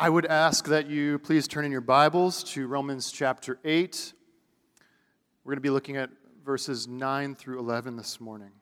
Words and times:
I 0.00 0.08
would 0.08 0.24
ask 0.24 0.64
that 0.68 0.88
you 0.88 1.18
please 1.18 1.46
turn 1.46 1.66
in 1.66 1.70
your 1.70 1.82
Bibles 1.82 2.42
to 2.54 2.66
Romans 2.66 3.12
chapter 3.12 3.58
8. 3.62 4.14
We're 5.44 5.50
going 5.50 5.58
to 5.58 5.60
be 5.60 5.68
looking 5.68 5.98
at 5.98 6.08
verses 6.42 6.88
9 6.88 7.34
through 7.34 7.58
11 7.58 7.96
this 7.96 8.18
morning. 8.18 8.52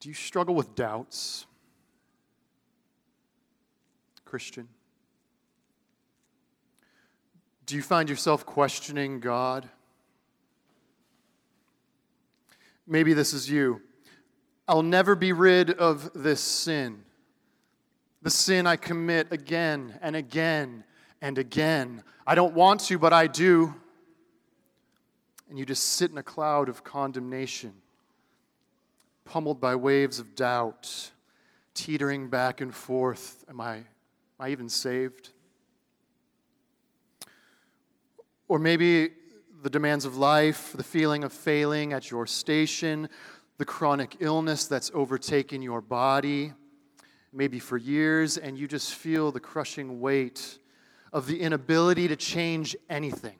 Do 0.00 0.10
you 0.10 0.14
struggle 0.14 0.54
with 0.54 0.74
doubts, 0.74 1.46
Christian? 4.26 4.68
Do 7.64 7.76
you 7.76 7.82
find 7.82 8.10
yourself 8.10 8.44
questioning 8.44 9.20
God? 9.20 9.66
Maybe 12.86 13.14
this 13.14 13.32
is 13.32 13.48
you. 13.48 13.80
I'll 14.68 14.82
never 14.82 15.14
be 15.14 15.32
rid 15.32 15.70
of 15.70 16.10
this 16.12 16.40
sin. 16.40 17.04
The 18.22 18.30
sin 18.30 18.66
I 18.66 18.76
commit 18.76 19.28
again 19.30 19.98
and 20.02 20.16
again 20.16 20.82
and 21.22 21.38
again. 21.38 22.02
I 22.26 22.34
don't 22.34 22.54
want 22.54 22.80
to, 22.82 22.98
but 22.98 23.12
I 23.12 23.28
do. 23.28 23.74
And 25.48 25.56
you 25.56 25.64
just 25.64 25.84
sit 25.84 26.10
in 26.10 26.18
a 26.18 26.22
cloud 26.24 26.68
of 26.68 26.82
condemnation, 26.82 27.74
pummeled 29.24 29.60
by 29.60 29.76
waves 29.76 30.18
of 30.18 30.34
doubt, 30.34 31.12
teetering 31.74 32.28
back 32.28 32.60
and 32.60 32.74
forth. 32.74 33.44
Am 33.48 33.60
I, 33.60 33.76
am 33.76 33.84
I 34.40 34.50
even 34.50 34.68
saved? 34.68 35.30
Or 38.48 38.58
maybe 38.58 39.10
the 39.62 39.70
demands 39.70 40.04
of 40.04 40.16
life, 40.16 40.72
the 40.76 40.84
feeling 40.84 41.22
of 41.22 41.32
failing 41.32 41.92
at 41.92 42.10
your 42.10 42.26
station, 42.26 43.08
the 43.58 43.64
chronic 43.64 44.16
illness 44.20 44.66
that's 44.66 44.90
overtaken 44.94 45.62
your 45.62 45.80
body, 45.80 46.52
maybe 47.32 47.58
for 47.58 47.76
years, 47.76 48.36
and 48.36 48.58
you 48.58 48.68
just 48.68 48.94
feel 48.94 49.32
the 49.32 49.40
crushing 49.40 50.00
weight 50.00 50.58
of 51.12 51.26
the 51.26 51.40
inability 51.40 52.08
to 52.08 52.16
change 52.16 52.76
anything. 52.90 53.38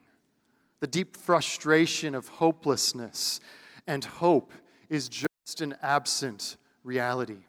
The 0.79 0.87
deep 0.87 1.15
frustration 1.15 2.15
of 2.15 2.27
hopelessness 2.27 3.39
and 3.85 4.03
hope 4.03 4.51
is 4.89 5.09
just 5.09 5.61
an 5.61 5.75
absent 5.81 6.57
reality. 6.83 7.43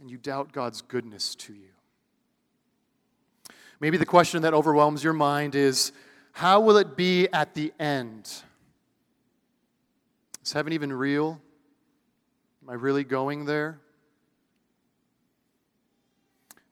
And 0.00 0.10
you 0.10 0.18
doubt 0.18 0.52
God's 0.52 0.82
goodness 0.82 1.34
to 1.36 1.52
you. 1.52 1.68
Maybe 3.80 3.96
the 3.96 4.06
question 4.06 4.42
that 4.42 4.54
overwhelms 4.54 5.02
your 5.02 5.12
mind 5.12 5.54
is 5.54 5.92
how 6.32 6.60
will 6.60 6.76
it 6.76 6.96
be 6.96 7.28
at 7.32 7.54
the 7.54 7.72
end? 7.78 8.30
Is 10.44 10.52
heaven 10.52 10.72
even 10.72 10.92
real? 10.92 11.40
Am 12.62 12.70
I 12.70 12.74
really 12.74 13.04
going 13.04 13.44
there? 13.44 13.80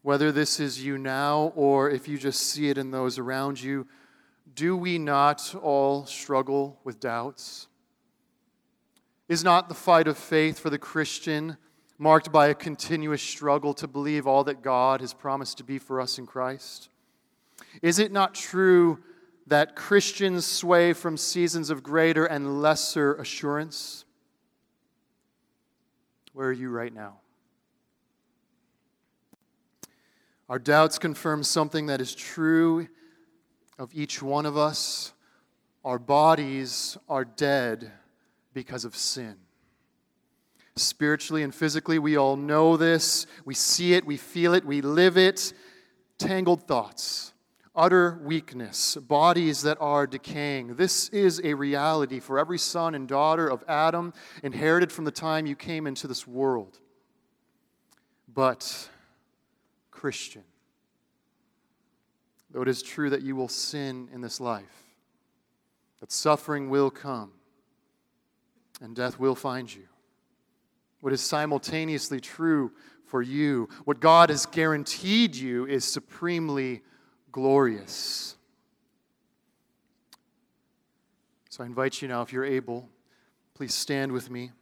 Whether 0.02 0.32
this 0.32 0.58
is 0.58 0.84
you 0.84 0.98
now 0.98 1.52
or 1.54 1.90
if 1.90 2.08
you 2.08 2.18
just 2.18 2.40
see 2.40 2.68
it 2.68 2.78
in 2.78 2.90
those 2.90 3.18
around 3.18 3.62
you, 3.62 3.86
do 4.54 4.76
we 4.76 4.98
not 4.98 5.54
all 5.62 6.06
struggle 6.06 6.80
with 6.84 6.98
doubts? 6.98 7.68
Is 9.28 9.44
not 9.44 9.68
the 9.68 9.74
fight 9.74 10.08
of 10.08 10.18
faith 10.18 10.58
for 10.58 10.70
the 10.70 10.78
Christian 10.78 11.56
marked 11.98 12.32
by 12.32 12.48
a 12.48 12.54
continuous 12.54 13.22
struggle 13.22 13.74
to 13.74 13.86
believe 13.86 14.26
all 14.26 14.42
that 14.44 14.62
God 14.62 15.00
has 15.00 15.14
promised 15.14 15.58
to 15.58 15.64
be 15.64 15.78
for 15.78 16.00
us 16.00 16.18
in 16.18 16.26
Christ? 16.26 16.88
Is 17.82 17.98
it 17.98 18.10
not 18.10 18.34
true 18.34 18.98
that 19.50 19.74
Christians 19.74 20.46
sway 20.46 20.92
from 20.92 21.16
seasons 21.16 21.70
of 21.70 21.82
greater 21.82 22.24
and 22.24 22.62
lesser 22.62 23.14
assurance? 23.16 24.04
Where 26.32 26.46
are 26.46 26.52
you 26.52 26.70
right 26.70 26.94
now? 26.94 27.18
Our 30.48 30.60
doubts 30.60 31.00
confirm 31.00 31.42
something 31.42 31.86
that 31.86 32.00
is 32.00 32.14
true 32.14 32.86
of 33.76 33.90
each 33.92 34.22
one 34.22 34.46
of 34.46 34.56
us. 34.56 35.12
Our 35.84 35.98
bodies 35.98 36.96
are 37.08 37.24
dead 37.24 37.90
because 38.54 38.84
of 38.84 38.94
sin. 38.94 39.34
Spiritually 40.76 41.42
and 41.42 41.52
physically, 41.52 41.98
we 41.98 42.16
all 42.16 42.36
know 42.36 42.76
this. 42.76 43.26
We 43.44 43.54
see 43.54 43.94
it, 43.94 44.06
we 44.06 44.16
feel 44.16 44.54
it, 44.54 44.64
we 44.64 44.80
live 44.80 45.18
it. 45.18 45.52
Tangled 46.18 46.68
thoughts 46.68 47.32
utter 47.80 48.20
weakness, 48.22 48.94
bodies 48.96 49.62
that 49.62 49.78
are 49.80 50.06
decaying. 50.06 50.74
This 50.74 51.08
is 51.08 51.40
a 51.42 51.54
reality 51.54 52.20
for 52.20 52.38
every 52.38 52.58
son 52.58 52.94
and 52.94 53.08
daughter 53.08 53.48
of 53.48 53.64
Adam, 53.66 54.12
inherited 54.42 54.92
from 54.92 55.06
the 55.06 55.10
time 55.10 55.46
you 55.46 55.56
came 55.56 55.86
into 55.86 56.06
this 56.06 56.26
world. 56.26 56.78
But, 58.28 58.90
Christian, 59.90 60.44
though 62.50 62.60
it 62.60 62.68
is 62.68 62.82
true 62.82 63.08
that 63.08 63.22
you 63.22 63.34
will 63.34 63.48
sin 63.48 64.10
in 64.12 64.20
this 64.20 64.40
life, 64.40 64.84
that 66.00 66.12
suffering 66.12 66.68
will 66.68 66.90
come 66.90 67.32
and 68.82 68.94
death 68.94 69.18
will 69.18 69.34
find 69.34 69.74
you, 69.74 69.88
what 71.00 71.14
is 71.14 71.22
simultaneously 71.22 72.20
true 72.20 72.72
for 73.06 73.22
you, 73.22 73.70
what 73.86 74.00
God 74.00 74.28
has 74.28 74.44
guaranteed 74.44 75.34
you, 75.34 75.64
is 75.64 75.86
supremely 75.86 76.82
glorious. 77.32 78.36
So 81.48 81.64
I 81.64 81.66
invite 81.66 82.00
you 82.00 82.08
now, 82.08 82.22
if 82.22 82.32
you're 82.32 82.44
able, 82.44 82.88
please 83.54 83.74
stand 83.74 84.12
with 84.12 84.30
me. 84.30 84.52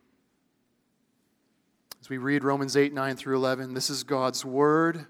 As 2.00 2.08
we 2.08 2.18
read 2.18 2.42
Romans 2.42 2.76
8, 2.76 2.94
9 2.94 3.16
through 3.16 3.36
11, 3.36 3.74
this 3.74 3.90
is 3.90 4.02
God's 4.04 4.44
word. 4.44 5.06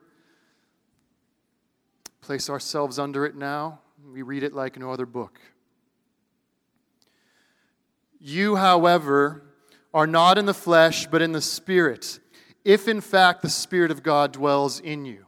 Place 2.20 2.50
ourselves 2.50 2.98
under 2.98 3.24
it 3.24 3.36
now. 3.36 3.80
We 4.12 4.22
read 4.22 4.42
it 4.42 4.52
like 4.52 4.78
no 4.78 4.90
other 4.90 5.06
book. 5.06 5.38
You, 8.18 8.56
however, 8.56 9.44
are 9.94 10.06
not 10.06 10.36
in 10.36 10.46
the 10.46 10.54
flesh, 10.54 11.06
but 11.06 11.22
in 11.22 11.32
the 11.32 11.40
Spirit, 11.40 12.18
if 12.64 12.88
in 12.88 13.00
fact 13.00 13.42
the 13.42 13.48
Spirit 13.48 13.92
of 13.92 14.02
God 14.02 14.32
dwells 14.32 14.80
in 14.80 15.04
you. 15.04 15.27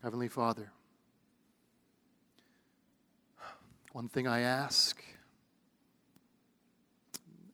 Heavenly 0.00 0.28
Father, 0.28 0.70
one 3.90 4.08
thing 4.08 4.28
I 4.28 4.40
ask, 4.42 5.02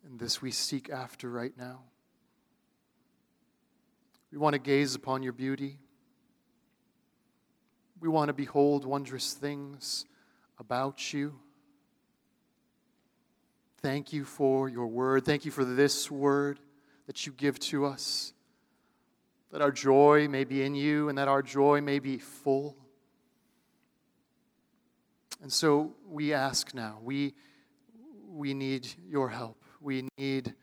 and 0.05 0.21
this 0.21 0.43
we 0.43 0.51
seek 0.51 0.91
after 0.91 1.31
right 1.31 1.57
now. 1.57 1.81
We 4.31 4.37
want 4.37 4.53
to 4.53 4.59
gaze 4.59 4.95
upon 4.95 5.23
your 5.23 5.33
beauty. 5.33 5.79
We 7.99 8.09
want 8.09 8.29
to 8.29 8.35
behold 8.35 8.85
wondrous 8.85 9.33
things 9.33 10.05
about 10.59 11.15
you. 11.15 11.39
Thank 13.81 14.13
you 14.13 14.27
for 14.27 14.69
your 14.69 14.87
word. 14.87 15.25
Thank 15.25 15.47
you 15.47 15.51
for 15.51 15.65
this 15.65 16.11
word 16.11 16.61
that 17.07 17.25
you 17.25 17.33
give 17.33 17.59
to 17.61 17.87
us 17.87 18.34
that 19.55 19.63
our 19.63 19.71
joy 19.71 20.27
may 20.27 20.43
be 20.43 20.65
in 20.65 20.75
you 20.75 21.09
and 21.09 21.17
that 21.17 21.29
our 21.29 21.41
joy 21.41 21.81
may 21.81 22.01
be 22.01 22.19
full. 22.19 22.77
And 25.41 25.53
so 25.53 25.93
we 26.09 26.33
ask 26.33 26.75
now, 26.75 26.99
we, 27.01 27.35
we 28.29 28.53
need 28.53 28.89
your 29.09 29.29
help. 29.29 29.63
We 29.81 30.09
need 30.19 30.55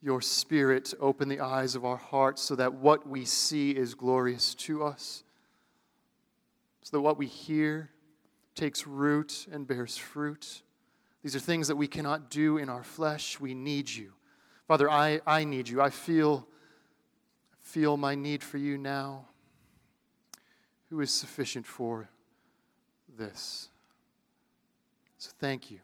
your 0.00 0.20
spirit 0.20 0.86
to 0.86 0.98
open 0.98 1.28
the 1.28 1.38
eyes 1.38 1.76
of 1.76 1.84
our 1.84 1.96
hearts 1.96 2.42
so 2.42 2.56
that 2.56 2.74
what 2.74 3.08
we 3.08 3.24
see 3.24 3.70
is 3.70 3.94
glorious 3.94 4.56
to 4.56 4.82
us, 4.82 5.22
so 6.82 6.96
that 6.96 7.02
what 7.02 7.18
we 7.18 7.28
hear 7.28 7.90
takes 8.56 8.84
root 8.84 9.46
and 9.52 9.64
bears 9.64 9.96
fruit. 9.96 10.62
These 11.22 11.36
are 11.36 11.38
things 11.38 11.68
that 11.68 11.76
we 11.76 11.86
cannot 11.86 12.30
do 12.30 12.58
in 12.58 12.68
our 12.68 12.82
flesh. 12.82 13.38
We 13.38 13.54
need 13.54 13.88
you. 13.88 14.14
Father, 14.66 14.90
I, 14.90 15.20
I 15.24 15.44
need 15.44 15.68
you. 15.68 15.80
I 15.80 15.90
feel 15.90 16.48
feel 17.72 17.96
my 17.96 18.14
need 18.14 18.42
for 18.42 18.58
you 18.58 18.76
now? 18.76 19.24
Who 20.90 21.00
is 21.00 21.10
sufficient 21.10 21.66
for 21.66 22.10
this? 23.16 23.70
So 25.16 25.30
thank 25.38 25.70
you. 25.70 25.78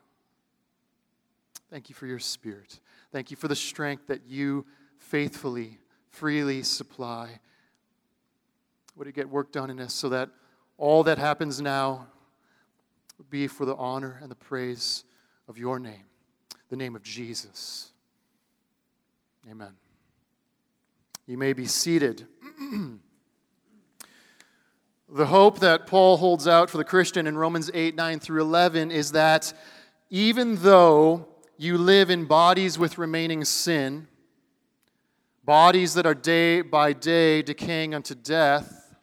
Thank 1.70 1.88
you 1.88 1.94
for 1.94 2.06
your 2.06 2.18
Spirit. 2.18 2.80
Thank 3.10 3.30
you 3.30 3.38
for 3.38 3.48
the 3.48 3.56
strength 3.56 4.06
that 4.08 4.20
you 4.28 4.66
faithfully, 4.98 5.78
freely 6.10 6.62
supply. 6.62 7.40
Would 8.96 9.08
it 9.08 9.14
get 9.14 9.30
work 9.30 9.50
done 9.50 9.70
in 9.70 9.80
us 9.80 9.94
so 9.94 10.10
that 10.10 10.28
all 10.76 11.02
that 11.04 11.16
happens 11.16 11.58
now 11.58 12.06
would 13.16 13.30
be 13.30 13.46
for 13.46 13.64
the 13.64 13.76
honor 13.76 14.18
and 14.20 14.30
the 14.30 14.36
praise 14.36 15.04
of 15.48 15.56
your 15.56 15.78
name, 15.78 16.04
the 16.68 16.76
name 16.76 16.94
of 16.94 17.02
Jesus. 17.02 17.92
Amen. 19.50 19.72
You 21.28 21.36
may 21.36 21.52
be 21.52 21.66
seated. 21.66 22.26
the 25.10 25.26
hope 25.26 25.58
that 25.58 25.86
Paul 25.86 26.16
holds 26.16 26.48
out 26.48 26.70
for 26.70 26.78
the 26.78 26.84
Christian 26.84 27.26
in 27.26 27.36
Romans 27.36 27.70
8 27.74 27.94
9 27.94 28.18
through 28.18 28.40
11 28.40 28.90
is 28.90 29.12
that 29.12 29.52
even 30.08 30.56
though 30.56 31.28
you 31.58 31.76
live 31.76 32.08
in 32.08 32.24
bodies 32.24 32.78
with 32.78 32.96
remaining 32.96 33.44
sin, 33.44 34.08
bodies 35.44 35.92
that 35.92 36.06
are 36.06 36.14
day 36.14 36.62
by 36.62 36.94
day 36.94 37.42
decaying 37.42 37.94
unto 37.94 38.14
death, 38.14 38.96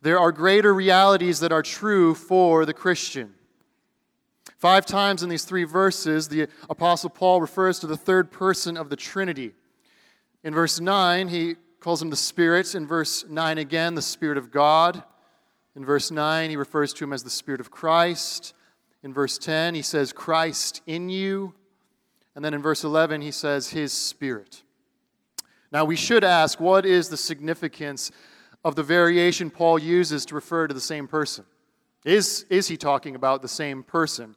there 0.00 0.18
are 0.18 0.32
greater 0.32 0.74
realities 0.74 1.38
that 1.38 1.52
are 1.52 1.62
true 1.62 2.16
for 2.16 2.66
the 2.66 2.74
Christian. 2.74 3.34
Five 4.58 4.84
times 4.84 5.22
in 5.22 5.28
these 5.28 5.44
three 5.44 5.62
verses, 5.62 6.26
the 6.26 6.48
Apostle 6.68 7.10
Paul 7.10 7.40
refers 7.40 7.78
to 7.78 7.86
the 7.86 7.96
third 7.96 8.32
person 8.32 8.76
of 8.76 8.90
the 8.90 8.96
Trinity. 8.96 9.54
In 10.44 10.54
verse 10.54 10.80
9, 10.80 11.28
he 11.28 11.56
calls 11.80 12.02
him 12.02 12.10
the 12.10 12.16
Spirit. 12.16 12.74
In 12.74 12.86
verse 12.86 13.24
9 13.28 13.58
again, 13.58 13.94
the 13.94 14.02
Spirit 14.02 14.38
of 14.38 14.50
God. 14.50 15.02
In 15.76 15.84
verse 15.84 16.10
9, 16.10 16.50
he 16.50 16.56
refers 16.56 16.92
to 16.94 17.04
him 17.04 17.12
as 17.12 17.22
the 17.22 17.30
Spirit 17.30 17.60
of 17.60 17.70
Christ. 17.70 18.54
In 19.02 19.12
verse 19.12 19.38
10, 19.38 19.74
he 19.74 19.82
says, 19.82 20.12
Christ 20.12 20.82
in 20.86 21.08
you. 21.08 21.54
And 22.34 22.44
then 22.44 22.54
in 22.54 22.62
verse 22.62 22.84
11, 22.84 23.20
he 23.20 23.30
says, 23.30 23.70
His 23.70 23.92
Spirit. 23.92 24.62
Now, 25.70 25.84
we 25.84 25.96
should 25.96 26.24
ask, 26.24 26.60
what 26.60 26.84
is 26.84 27.08
the 27.08 27.16
significance 27.16 28.10
of 28.64 28.74
the 28.74 28.82
variation 28.82 29.50
Paul 29.50 29.78
uses 29.78 30.26
to 30.26 30.34
refer 30.34 30.66
to 30.66 30.74
the 30.74 30.80
same 30.80 31.08
person? 31.08 31.44
Is, 32.04 32.44
is 32.50 32.68
he 32.68 32.76
talking 32.76 33.14
about 33.14 33.42
the 33.42 33.48
same 33.48 33.82
person? 33.82 34.36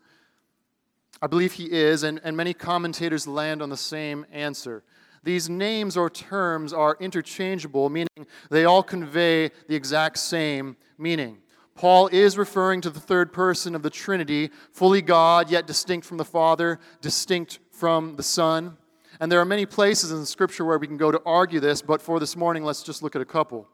I 1.22 1.28
believe 1.28 1.54
he 1.54 1.72
is, 1.72 2.04
and, 2.04 2.22
and 2.24 2.38
many 2.38 2.54
commentators 2.54 3.28
land 3.28 3.62
on 3.62 3.70
the 3.70 3.78
same 3.78 4.26
answer. 4.32 4.84
These 5.26 5.50
names 5.50 5.98
or 5.98 6.10
terms 6.10 6.72
are 6.72 6.96
interchangeable, 7.00 7.90
meaning 7.90 8.28
they 8.52 8.64
all 8.64 8.84
convey 8.84 9.50
the 9.68 9.76
exact 9.76 10.20
same 10.20 10.78
meaning. 11.00 11.40
Paul 11.74 12.08
is 12.08 12.38
referring 12.38 12.80
to 12.82 12.92
the 12.92 13.00
third 13.00 13.34
person 13.34 13.74
of 13.74 13.82
the 13.82 13.90
Trinity, 13.90 14.52
fully 14.72 15.02
God, 15.02 15.50
yet 15.50 15.66
distinct 15.66 16.06
from 16.06 16.18
the 16.18 16.24
Father, 16.24 16.80
distinct 17.02 17.60
from 17.72 18.16
the 18.16 18.24
Son. 18.24 18.78
And 19.20 19.32
there 19.32 19.40
are 19.40 19.46
many 19.46 19.66
places 19.66 20.12
in 20.12 20.20
the 20.20 20.26
Scripture 20.28 20.64
where 20.64 20.78
we 20.78 20.88
can 20.88 20.96
go 20.96 21.12
to 21.12 21.22
argue 21.26 21.60
this, 21.60 21.82
but 21.82 22.04
for 22.04 22.20
this 22.20 22.38
morning, 22.38 22.64
let's 22.64 22.84
just 22.84 23.02
look 23.02 23.16
at 23.16 23.22
a 23.22 23.26
couple. 23.26 23.68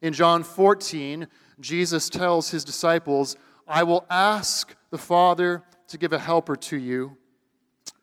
In 0.00 0.12
John 0.12 0.44
14, 0.44 1.26
Jesus 1.58 2.08
tells 2.08 2.50
his 2.50 2.64
disciples, 2.64 3.36
I 3.66 3.82
will 3.82 4.06
ask 4.08 4.74
the 4.90 4.98
Father 4.98 5.64
to 5.88 5.98
give 5.98 6.12
a 6.12 6.18
helper 6.20 6.54
to 6.54 6.76
you 6.76 7.16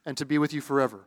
and 0.05 0.17
to 0.17 0.25
be 0.25 0.37
with 0.37 0.53
you 0.53 0.59
forever. 0.59 1.05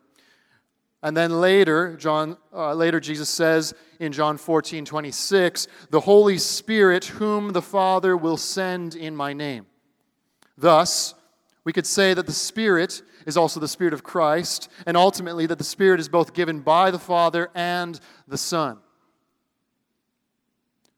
And 1.05 1.15
then 1.15 1.39
later, 1.39 1.97
John, 1.99 2.39
uh, 2.51 2.73
later 2.73 2.99
Jesus 2.99 3.29
says 3.29 3.75
in 4.01 4.11
John 4.11 4.39
14, 4.39 4.87
26, 4.87 5.69
the 5.91 6.01
Holy 6.01 6.39
Spirit, 6.39 7.05
whom 7.05 7.53
the 7.53 7.61
Father 7.61 8.17
will 8.17 8.39
send 8.39 8.95
in 8.95 9.15
my 9.15 9.35
name. 9.35 9.67
Thus, 10.57 11.15
we 11.63 11.75
could 11.75 11.87
say 11.87 12.15
that 12.15 12.25
the 12.25 12.33
Spirit 12.33 13.03
is 13.27 13.37
also 13.37 13.61
the 13.61 13.69
Spirit 13.69 13.93
of 13.93 14.03
Christ, 14.03 14.71
and 14.87 14.97
ultimately 14.97 15.45
that 15.45 15.59
the 15.59 15.63
Spirit 15.63 16.01
is 16.01 16.09
both 16.09 16.33
given 16.33 16.61
by 16.61 16.91
the 16.91 16.99
Father 16.99 17.51
and 17.55 18.01
the 18.27 18.39
Son. 18.39 18.79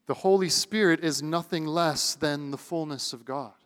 The 0.05 0.13
Holy 0.13 0.47
Spirit 0.47 1.03
is 1.03 1.21
nothing 1.21 1.65
less 1.65 2.15
than 2.15 2.51
the 2.51 2.57
fullness 2.57 3.11
of 3.11 3.25
God. 3.25 3.56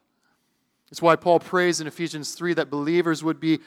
It's 0.91 1.01
why 1.01 1.15
Paul 1.15 1.39
prays 1.39 1.79
in 1.79 1.88
Ephesians 1.88 2.35
3 2.35 2.53
that 2.55 2.69
believers 2.69 3.23
would 3.23 3.39
be 3.39 3.59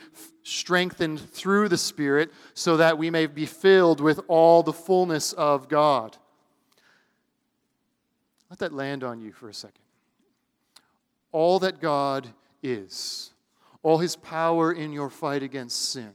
strengthened 0.42 1.18
through 1.18 1.70
the 1.70 1.78
Spirit 1.78 2.30
so 2.52 2.76
that 2.76 2.98
we 2.98 3.08
may 3.08 3.26
be 3.26 3.46
filled 3.46 4.00
with 4.00 4.20
all 4.28 4.62
the 4.62 4.74
fullness 4.74 5.32
of 5.32 5.68
God. 5.68 6.18
Let 8.50 8.58
that 8.58 8.74
land 8.74 9.02
on 9.02 9.20
you 9.20 9.32
for 9.32 9.48
a 9.48 9.54
second. 9.54 9.80
All 11.32 11.58
that 11.60 11.80
God 11.80 12.28
is, 12.62 13.32
all 13.82 13.98
his 13.98 14.16
power 14.16 14.70
in 14.70 14.92
your 14.92 15.08
fight 15.08 15.42
against 15.42 15.92
sin, 15.92 16.12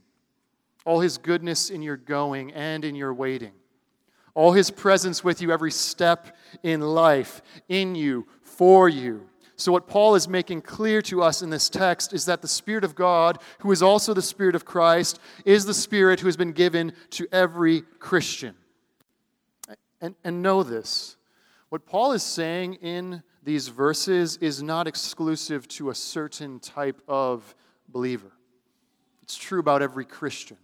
all 0.85 0.99
his 0.99 1.17
goodness 1.17 1.71
in 1.71 1.81
your 1.81 1.97
going 1.97 2.53
and 2.53 2.85
in 2.85 2.93
your 2.93 3.15
waiting, 3.15 3.53
all 4.35 4.51
his 4.51 4.69
presence 4.69 5.23
with 5.23 5.41
you 5.41 5.51
every 5.51 5.71
step 5.71 6.37
in 6.61 6.81
life, 6.81 7.41
in 7.67 7.95
you, 7.95 8.27
for 8.43 8.87
you 8.87 9.28
so, 9.59 9.73
what 9.73 9.87
Paul 9.87 10.15
is 10.15 10.29
making 10.29 10.61
clear 10.61 11.01
to 11.03 11.21
us 11.21 11.41
in 11.41 11.49
this 11.49 11.69
text 11.69 12.13
is 12.13 12.23
that 12.25 12.41
the 12.41 12.47
Spirit 12.47 12.85
of 12.85 12.95
God, 12.95 13.39
who 13.59 13.73
is 13.73 13.83
also 13.83 14.13
the 14.13 14.21
Spirit 14.21 14.55
of 14.55 14.63
Christ, 14.63 15.19
is 15.43 15.65
the 15.65 15.73
Spirit 15.73 16.21
who 16.21 16.27
has 16.27 16.37
been 16.37 16.53
given 16.53 16.93
to 17.11 17.27
every 17.29 17.81
Christian. 17.99 18.55
And, 19.99 20.15
and 20.23 20.41
know 20.41 20.63
this. 20.63 21.17
What 21.67 21.85
Paul 21.85 22.13
is 22.13 22.23
saying 22.23 22.75
in 22.75 23.21
these 23.43 23.67
verses 23.67 24.37
is 24.37 24.63
not 24.63 24.87
exclusive 24.87 25.67
to 25.67 25.89
a 25.89 25.95
certain 25.95 26.61
type 26.61 27.01
of 27.05 27.53
believer, 27.89 28.31
it's 29.21 29.35
true 29.35 29.59
about 29.59 29.81
every 29.81 30.05
Christian. 30.05 30.55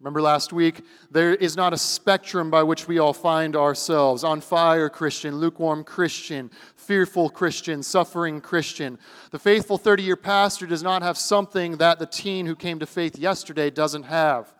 Remember 0.00 0.22
last 0.22 0.50
week, 0.50 0.80
there 1.10 1.34
is 1.34 1.56
not 1.58 1.74
a 1.74 1.78
spectrum 1.78 2.50
by 2.50 2.62
which 2.62 2.88
we 2.88 2.98
all 2.98 3.12
find 3.12 3.54
ourselves. 3.54 4.24
On 4.24 4.40
fire 4.40 4.88
Christian, 4.88 5.36
lukewarm 5.36 5.84
Christian, 5.84 6.50
fearful 6.90 7.30
Christian, 7.30 7.84
suffering 7.84 8.40
Christian. 8.40 8.98
The 9.30 9.38
faithful 9.38 9.78
30 9.78 10.02
year 10.02 10.16
pastor 10.16 10.66
does 10.66 10.82
not 10.82 11.02
have 11.02 11.16
something 11.16 11.76
that 11.76 12.00
the 12.00 12.06
teen 12.06 12.46
who 12.46 12.56
came 12.56 12.80
to 12.80 12.86
faith 12.86 13.16
yesterday 13.16 13.70
doesn't 13.70 14.02
have. 14.02 14.52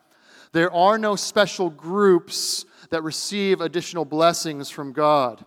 There 0.53 0.73
are 0.73 0.97
no 0.97 1.17
special 1.17 1.71
groups 1.71 2.65
that 2.91 3.03
receive 3.03 3.61
additional 3.61 4.05
blessings 4.05 4.71
from 4.71 4.93
God. 4.93 5.45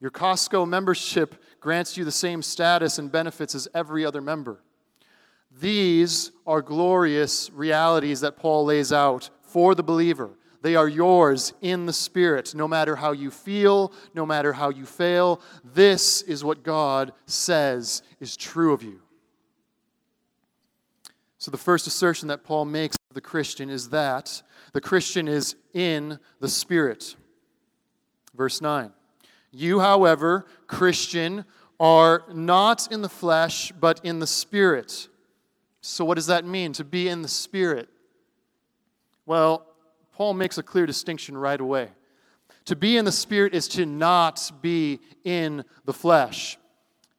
Your 0.00 0.12
Costco 0.12 0.68
membership 0.68 1.42
grants 1.58 1.96
you 1.96 2.04
the 2.04 2.12
same 2.12 2.40
status 2.40 3.00
and 3.00 3.10
benefits 3.10 3.56
as 3.56 3.66
every 3.74 4.06
other 4.06 4.20
member. 4.20 4.62
These 5.60 6.30
are 6.46 6.62
glorious 6.62 7.50
realities 7.50 8.20
that 8.20 8.36
Paul 8.36 8.66
lays 8.66 8.92
out 8.92 9.28
for 9.42 9.74
the 9.74 9.82
believer. 9.82 10.30
They 10.62 10.76
are 10.76 10.88
yours 10.88 11.52
in 11.60 11.86
the 11.86 11.92
Spirit, 11.92 12.54
no 12.54 12.66
matter 12.66 12.96
how 12.96 13.12
you 13.12 13.30
feel, 13.30 13.92
no 14.14 14.24
matter 14.24 14.52
how 14.52 14.70
you 14.70 14.86
fail. 14.86 15.40
This 15.62 16.22
is 16.22 16.44
what 16.44 16.62
God 16.62 17.12
says 17.26 18.02
is 18.20 18.36
true 18.36 18.72
of 18.72 18.82
you. 18.82 19.00
So, 21.38 21.50
the 21.50 21.58
first 21.58 21.86
assertion 21.86 22.28
that 22.28 22.44
Paul 22.44 22.64
makes 22.64 22.96
of 23.10 23.14
the 23.14 23.20
Christian 23.20 23.68
is 23.68 23.88
that 23.90 24.42
the 24.72 24.80
Christian 24.80 25.28
is 25.28 25.56
in 25.74 26.18
the 26.40 26.48
Spirit. 26.48 27.16
Verse 28.34 28.60
9. 28.60 28.92
You, 29.50 29.80
however, 29.80 30.46
Christian, 30.66 31.44
are 31.78 32.22
not 32.32 32.90
in 32.92 33.02
the 33.02 33.08
flesh, 33.08 33.72
but 33.72 34.00
in 34.04 34.20
the 34.20 34.26
Spirit 34.26 35.08
so, 35.84 36.04
what 36.04 36.14
does 36.14 36.28
that 36.28 36.44
mean 36.44 36.72
to 36.74 36.84
be 36.84 37.08
in 37.08 37.22
the 37.22 37.28
Spirit? 37.28 37.88
Well, 39.26 39.66
Paul 40.12 40.34
makes 40.34 40.58
a 40.58 40.62
clear 40.62 40.86
distinction 40.86 41.36
right 41.36 41.60
away. 41.60 41.88
To 42.66 42.76
be 42.76 42.96
in 42.96 43.04
the 43.04 43.12
Spirit 43.12 43.54
is 43.54 43.66
to 43.68 43.86
not 43.86 44.52
be 44.60 45.00
in 45.24 45.64
the 45.84 45.92
flesh. 45.92 46.58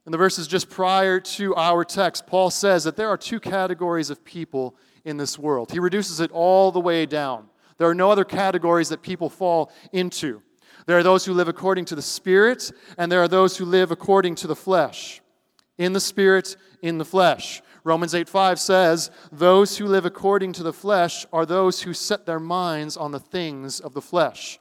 In 0.06 0.12
the 0.12 0.18
verses 0.18 0.48
just 0.48 0.70
prior 0.70 1.20
to 1.20 1.56
our 1.56 1.84
text, 1.84 2.28
Paul 2.28 2.50
says 2.50 2.84
that 2.84 2.96
there 2.96 3.10
are 3.10 3.18
two 3.18 3.40
categories 3.40 4.10
of 4.10 4.24
people 4.24 4.76
in 5.06 5.18
this 5.18 5.40
world. 5.40 5.72
He 5.72 5.80
reduces 5.80 6.20
it 6.20 6.32
all 6.32 6.72
the 6.72 6.80
way 6.80 7.06
down. 7.06 7.50
There 7.78 7.90
are 7.90 7.96
no 7.96 8.12
other 8.12 8.26
categories 8.26 8.90
that 8.90 9.02
people 9.02 9.30
fall 9.30 9.72
into. 9.92 10.42
There 10.86 10.98
are 10.98 11.04
those 11.04 11.26
who 11.26 11.34
live 11.34 11.48
according 11.48 11.86
to 11.86 11.96
the 11.96 12.02
Spirit, 12.02 12.72
and 12.98 13.12
there 13.12 13.24
are 13.24 13.28
those 13.28 13.58
who 13.58 13.66
live 13.66 13.92
according 13.92 14.36
to 14.36 14.48
the 14.48 14.56
flesh. 14.56 15.22
In 15.78 15.94
the 15.94 16.00
Spirit, 16.00 16.56
in 16.82 16.98
the 16.98 17.06
flesh. 17.06 17.63
Romans 17.84 18.16
8 18.16 18.30
5 18.30 18.60
says, 18.60 19.12
Those 19.32 19.78
who 19.78 19.86
live 19.86 20.06
according 20.06 20.54
to 20.54 20.64
the 20.64 20.74
flesh 20.74 21.26
are 21.34 21.46
those 21.46 21.82
who 21.82 21.94
set 21.94 22.26
their 22.26 22.40
minds 22.40 22.96
on 22.96 23.12
the 23.12 23.20
things 23.20 23.80
of 23.80 23.94
the 23.94 24.02
flesh. 24.02 24.60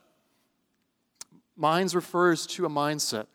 Minds 1.57 1.95
refers 1.95 2.47
to 2.49 2.67
a 2.67 2.71
mindset, 2.71 3.27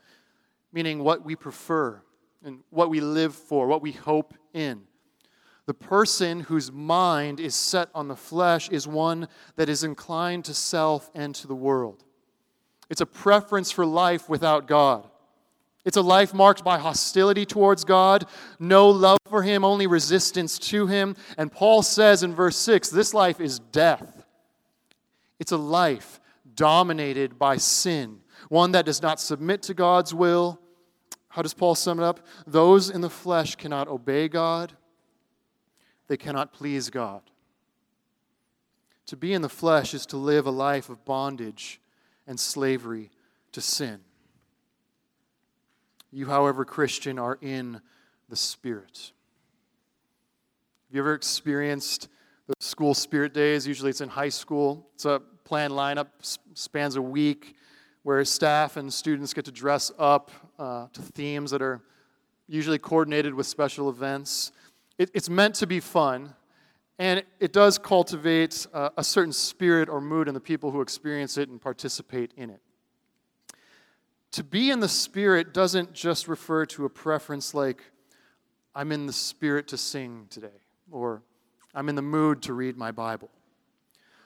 meaning 0.74 1.04
what 1.04 1.24
we 1.24 1.36
prefer 1.36 2.02
and 2.44 2.60
what 2.70 2.90
we 2.90 3.00
live 3.00 3.34
for, 3.34 3.68
what 3.68 3.82
we 3.82 3.94
hope 3.94 4.34
in. 4.54 4.82
The 5.68 5.74
person 5.74 6.42
whose 6.42 6.72
mind 6.72 7.40
is 7.40 7.54
set 7.54 7.90
on 7.94 8.08
the 8.08 8.16
flesh 8.16 8.70
is 8.70 8.88
one 8.88 9.28
that 9.58 9.70
is 9.70 9.84
inclined 9.84 10.46
to 10.46 10.54
self 10.54 11.12
and 11.14 11.36
to 11.36 11.48
the 11.48 11.56
world. 11.56 12.04
It's 12.90 13.02
a 13.02 13.06
preference 13.06 13.72
for 13.72 13.86
life 13.86 14.30
without 14.30 14.68
God. 14.68 15.10
It's 15.88 15.96
a 15.96 16.02
life 16.02 16.34
marked 16.34 16.66
by 16.66 16.80
hostility 16.80 17.46
towards 17.46 17.86
God, 17.86 18.26
no 18.60 18.90
love 18.90 19.20
for 19.30 19.42
Him, 19.42 19.64
only 19.64 19.88
resistance 19.88 20.60
to 20.60 20.86
Him. 20.86 21.16
And 21.38 21.50
Paul 21.50 21.82
says 21.82 22.24
in 22.24 22.36
verse 22.36 22.58
6 22.58 22.90
this 22.90 23.14
life 23.14 23.40
is 23.40 23.60
death. 23.60 24.26
It's 25.40 25.54
a 25.54 25.58
life 25.58 26.20
dominated 26.56 27.40
by 27.40 27.56
sin, 27.56 28.20
one 28.50 28.74
that 28.74 28.86
does 28.86 29.02
not 29.02 29.22
submit 29.22 29.62
to 29.62 29.74
God's 29.74 30.14
will. 30.14 30.60
How 31.30 31.42
does 31.42 31.54
Paul 31.54 31.74
sum 31.74 32.02
it 32.02 32.04
up? 32.04 32.20
Those 32.46 32.90
in 32.90 33.00
the 33.00 33.10
flesh 33.10 33.56
cannot 33.56 33.88
obey 33.88 34.28
God, 34.28 34.74
they 36.10 36.18
cannot 36.18 36.52
please 36.52 36.90
God. 36.90 37.22
To 39.06 39.16
be 39.16 39.32
in 39.32 39.42
the 39.42 39.48
flesh 39.48 39.94
is 39.94 40.06
to 40.08 40.18
live 40.18 40.48
a 40.48 40.52
life 40.52 40.90
of 40.90 41.06
bondage 41.06 41.80
and 42.28 42.38
slavery 42.38 43.10
to 43.54 43.62
sin. 43.62 44.02
You, 46.12 46.26
however, 46.26 46.66
Christian, 46.66 47.20
are 47.20 47.38
in 47.42 47.82
the 48.30 48.36
Spirit. 48.36 49.12
Have 50.88 50.96
you 50.96 51.02
ever 51.02 51.14
experienced 51.14 52.08
the 52.48 52.54
school 52.60 52.94
spirit 52.94 53.34
days? 53.34 53.68
Usually 53.68 53.90
it's 53.90 54.00
in 54.00 54.08
high 54.08 54.30
school. 54.30 54.88
It's 54.96 55.04
a 55.04 55.22
planned 55.44 55.74
lineup, 55.74 56.08
spans 56.54 56.96
a 56.96 57.02
week, 57.02 57.56
where 58.04 58.24
staff 58.24 58.78
and 58.78 58.94
students 58.94 59.34
get 59.34 59.44
to 59.46 59.52
dress 59.52 59.92
up 60.00 60.32
uh, 60.58 60.88
to 60.94 61.02
themes 61.02 61.52
that 61.52 61.62
are 61.62 61.82
usually 62.48 62.80
coordinated 62.80 63.34
with 63.34 63.46
special 63.46 63.90
events. 63.90 64.54
It, 64.98 65.12
it's 65.14 65.30
meant 65.30 65.56
to 65.56 65.68
be 65.68 65.82
fun, 65.82 66.34
and 66.98 67.24
it 67.42 67.52
does 67.52 67.78
cultivate 67.78 68.66
uh, 68.74 68.90
a 68.98 69.04
certain 69.04 69.34
spirit 69.34 69.90
or 69.90 70.00
mood 70.00 70.30
in 70.30 70.34
the 70.34 70.40
people 70.40 70.72
who 70.72 70.80
experience 70.80 71.38
it 71.38 71.50
and 71.50 71.62
participate 71.62 72.32
in 72.38 72.50
it. 72.50 72.62
To 74.38 74.44
be 74.44 74.70
in 74.70 74.82
the 74.82 74.88
Spirit 74.88 75.52
doesn't 75.52 75.94
just 75.94 76.28
refer 76.28 76.68
to 76.68 76.86
a 76.86 76.90
preference 76.90 77.56
like, 77.56 77.82
I'm 78.76 78.92
in 78.92 79.08
the 79.08 79.14
Spirit 79.14 79.68
to 79.70 79.78
sing 79.78 80.28
today, 80.30 80.62
or 80.92 81.24
I'm 81.74 81.90
in 81.90 81.96
the 81.96 82.04
mood 82.04 82.44
to 82.44 82.54
read 82.54 82.78
my 82.78 82.92
Bible. 82.92 83.32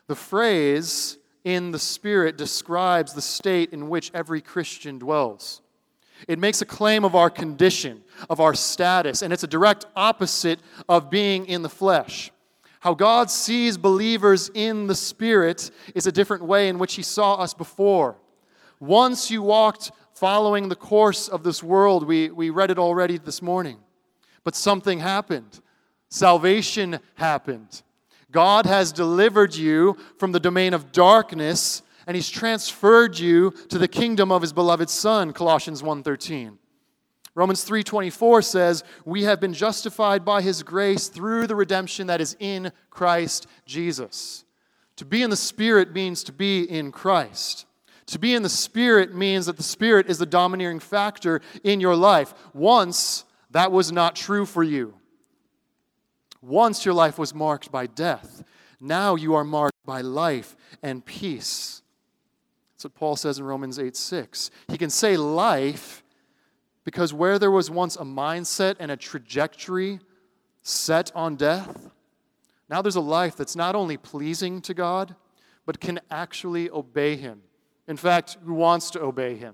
The 0.08 0.16
phrase 0.18 1.18
in 1.46 1.72
the 1.72 1.80
Spirit 1.80 2.38
describes 2.38 3.14
the 3.14 3.22
state 3.22 3.72
in 3.72 3.88
which 3.88 4.12
every 4.14 4.42
Christian 4.42 5.00
dwells. 5.00 5.62
It 6.28 6.40
makes 6.40 6.62
a 6.62 6.66
claim 6.66 7.06
of 7.06 7.16
our 7.16 7.30
condition, 7.30 8.04
of 8.30 8.42
our 8.42 8.54
status, 8.54 9.22
and 9.22 9.32
it's 9.32 9.46
a 9.46 9.48
direct 9.48 9.86
opposite 9.96 10.60
of 10.90 11.10
being 11.10 11.46
in 11.46 11.62
the 11.62 11.70
flesh. 11.70 12.32
How 12.82 12.94
God 12.94 13.32
sees 13.32 13.78
believers 13.78 14.52
in 14.54 14.88
the 14.88 14.96
Spirit 14.96 15.72
is 15.96 16.06
a 16.06 16.12
different 16.12 16.44
way 16.44 16.68
in 16.68 16.80
which 16.80 16.96
He 16.96 17.02
saw 17.02 17.36
us 17.36 17.54
before. 17.54 18.18
Once 18.82 19.30
you 19.30 19.44
walked 19.44 19.92
following 20.22 20.70
the 20.70 20.76
course 20.76 21.28
of 21.28 21.42
this 21.42 21.64
world. 21.64 22.06
We, 22.06 22.30
we 22.30 22.52
read 22.52 22.70
it 22.70 22.78
already 22.78 23.18
this 23.18 23.42
morning. 23.42 23.80
But 24.44 24.56
something 24.56 25.00
happened. 25.00 25.62
Salvation 26.10 27.00
happened. 27.16 27.82
God 28.30 28.68
has 28.68 28.92
delivered 28.92 29.56
you 29.56 29.98
from 30.20 30.32
the 30.32 30.40
domain 30.40 30.76
of 30.76 30.92
darkness 30.92 31.82
and 32.06 32.16
he's 32.16 32.30
transferred 32.30 33.18
you 33.18 33.50
to 33.70 33.80
the 33.80 33.88
kingdom 33.88 34.32
of 34.32 34.44
his 34.44 34.54
beloved 34.54 34.92
son 34.92 35.34
Colossians 35.34 35.82
1:13 35.82 36.60
Romans 37.34 37.64
3:24 37.64 38.44
says, 38.44 38.84
"We 39.06 39.24
have 39.24 39.40
been 39.40 39.54
justified 39.54 40.24
by 40.24 40.44
his 40.44 40.62
grace 40.62 41.08
through 41.08 41.48
the 41.48 41.56
redemption 41.56 42.06
that 42.08 42.22
is 42.22 42.36
in 42.40 42.72
Christ 42.92 43.48
Jesus." 43.66 44.46
To 44.98 45.06
be 45.06 45.24
in 45.24 45.32
the 45.32 45.36
spirit 45.36 45.94
means 45.94 46.24
to 46.26 46.32
be 46.32 46.62
in 46.62 46.92
Christ. 46.92 47.66
To 48.12 48.20
be 48.20 48.36
in 48.36 48.44
the 48.44 48.50
Spirit 48.50 49.16
means 49.16 49.46
that 49.46 49.56
the 49.56 49.64
Spirit 49.64 50.10
is 50.10 50.18
the 50.18 50.26
domineering 50.26 50.82
factor 50.82 51.40
in 51.64 51.80
your 51.80 51.96
life. 51.96 52.34
Once, 52.54 53.24
that 53.52 53.72
was 53.72 53.90
not 53.90 54.18
true 54.18 54.46
for 54.46 54.64
you. 54.64 54.96
Once, 56.42 56.84
your 56.84 56.94
life 56.94 57.18
was 57.18 57.34
marked 57.34 57.72
by 57.72 57.88
death. 57.88 58.44
Now, 58.82 59.16
you 59.16 59.34
are 59.36 59.46
marked 59.46 59.78
by 59.86 60.02
life 60.02 60.58
and 60.84 61.06
peace. 61.06 61.84
That's 62.74 62.84
what 62.84 62.96
Paul 62.96 63.16
says 63.16 63.40
in 63.40 63.46
Romans 63.46 63.80
8 63.80 63.96
6. 63.96 64.52
He 64.68 64.78
can 64.78 64.90
say 64.90 65.16
life 65.16 66.04
because 66.84 67.14
where 67.14 67.40
there 67.40 67.50
was 67.50 67.72
once 67.72 67.96
a 67.96 68.04
mindset 68.04 68.76
and 68.80 68.92
a 68.92 68.98
trajectory 68.98 70.02
set 70.64 71.14
on 71.16 71.38
death, 71.38 71.90
now 72.70 72.82
there's 72.82 72.98
a 72.98 73.00
life 73.00 73.38
that's 73.38 73.56
not 73.56 73.74
only 73.74 73.96
pleasing 73.96 74.60
to 74.64 74.74
God, 74.74 75.16
but 75.66 75.80
can 75.80 76.02
actually 76.10 76.70
obey 76.70 77.16
Him 77.16 77.44
in 77.92 77.98
fact, 77.98 78.38
who 78.46 78.54
wants 78.54 78.90
to 78.92 79.02
obey 79.02 79.36
him. 79.36 79.54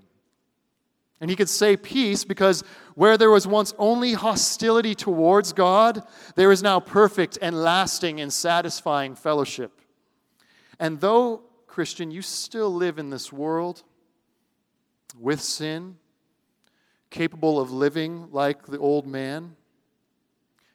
And 1.20 1.28
he 1.28 1.34
could 1.34 1.48
say 1.48 1.76
peace 1.76 2.22
because 2.24 2.62
where 2.94 3.18
there 3.18 3.32
was 3.32 3.48
once 3.48 3.74
only 3.78 4.12
hostility 4.12 4.94
towards 4.94 5.52
God, 5.52 6.04
there 6.36 6.52
is 6.52 6.62
now 6.62 6.78
perfect 6.78 7.36
and 7.42 7.60
lasting 7.60 8.20
and 8.20 8.32
satisfying 8.32 9.16
fellowship. 9.16 9.80
And 10.78 11.00
though, 11.00 11.42
Christian, 11.66 12.12
you 12.12 12.22
still 12.22 12.72
live 12.72 13.00
in 13.00 13.10
this 13.10 13.32
world 13.32 13.82
with 15.18 15.40
sin, 15.40 15.96
capable 17.10 17.58
of 17.58 17.72
living 17.72 18.28
like 18.30 18.66
the 18.66 18.78
old 18.78 19.04
man, 19.04 19.56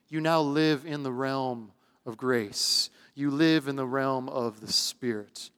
you 0.09 0.19
now 0.19 0.41
live 0.41 0.85
in 0.85 1.03
the 1.03 1.13
realm 1.13 1.71
of 2.05 2.17
grace. 2.17 2.89
You 3.15 3.31
live 3.31 3.69
in 3.69 3.77
the 3.77 3.87
realm 3.87 4.27
of 4.27 4.59
the 4.59 4.71
Spirit. 4.71 5.49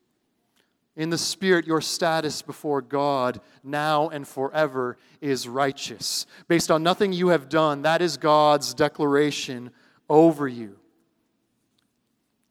In 0.96 1.10
the 1.10 1.18
Spirit, 1.18 1.68
your 1.68 1.82
status 1.82 2.42
before 2.42 2.82
God 2.82 3.42
now 3.64 4.08
and 4.10 4.26
forever 4.28 4.98
is 5.20 5.48
righteous. 5.48 6.26
Based 6.48 6.72
on 6.72 6.84
nothing 6.84 7.12
you 7.12 7.30
have 7.30 7.50
done, 7.50 7.82
that 7.82 8.02
is 8.02 8.16
God's 8.18 8.74
declaration 8.74 9.72
over 10.10 10.48
you. 10.48 10.78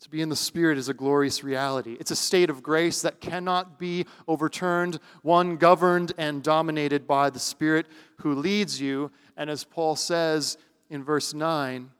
To 0.01 0.11
be 0.11 0.21
in 0.21 0.29
the 0.29 0.37
Spirit 0.37 0.77
is 0.77 0.91
a 0.91 0.95
glorious 0.95 1.43
reality. 1.43 1.97
It's 1.99 2.11
a 2.11 2.17
state 2.17 2.51
of 2.51 2.63
grace 2.63 3.01
that 3.01 3.23
cannot 3.23 3.79
be 3.79 4.05
overturned, 4.29 5.01
one 5.23 5.57
governed 5.57 6.13
and 6.19 6.43
dominated 6.43 7.07
by 7.07 7.31
the 7.31 7.39
Spirit 7.39 7.87
who 8.19 8.35
leads 8.35 8.79
you, 8.79 9.11
and 9.39 9.49
as 9.49 9.65
Paul 9.65 9.97
says 9.97 10.59
in 10.91 11.03
verse 11.03 11.33
9, 11.33 11.91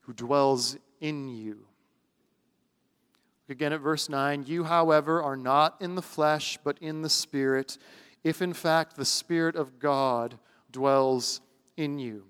who 0.00 0.12
dwells 0.12 0.76
in 1.00 1.28
you. 1.28 1.66
Again 3.48 3.72
at 3.72 3.80
verse 3.80 4.08
9, 4.08 4.44
you, 4.46 4.64
however, 4.64 5.22
are 5.22 5.36
not 5.36 5.76
in 5.80 5.94
the 5.94 6.02
flesh, 6.02 6.58
but 6.62 6.78
in 6.80 7.02
the 7.02 7.10
Spirit, 7.10 7.76
if 8.24 8.40
in 8.40 8.52
fact 8.52 8.96
the 8.96 9.04
Spirit 9.04 9.56
of 9.56 9.78
God 9.78 10.38
dwells 10.70 11.40
in 11.76 11.98
you. 11.98 12.24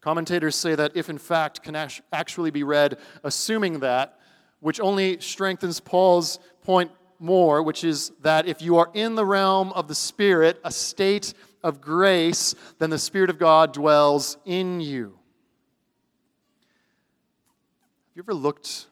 Commentators 0.00 0.56
say 0.56 0.74
that 0.74 0.96
if 0.96 1.10
in 1.10 1.18
fact 1.18 1.62
can 1.62 1.74
actually 2.12 2.50
be 2.50 2.62
read 2.62 2.98
assuming 3.24 3.80
that, 3.80 4.18
which 4.60 4.80
only 4.80 5.18
strengthens 5.20 5.80
Paul's 5.80 6.38
point 6.62 6.90
more, 7.18 7.62
which 7.62 7.84
is 7.84 8.12
that 8.22 8.46
if 8.46 8.62
you 8.62 8.76
are 8.76 8.90
in 8.94 9.14
the 9.14 9.24
realm 9.24 9.72
of 9.72 9.88
the 9.88 9.94
Spirit, 9.94 10.60
a 10.64 10.70
state 10.70 11.34
of 11.62 11.80
grace, 11.80 12.54
then 12.78 12.90
the 12.90 12.98
Spirit 12.98 13.30
of 13.30 13.38
God 13.38 13.72
dwells 13.72 14.38
in 14.44 14.80
you. 14.80 15.18
Have 18.08 18.16
you 18.16 18.22
ever 18.22 18.34
looked 18.34 18.86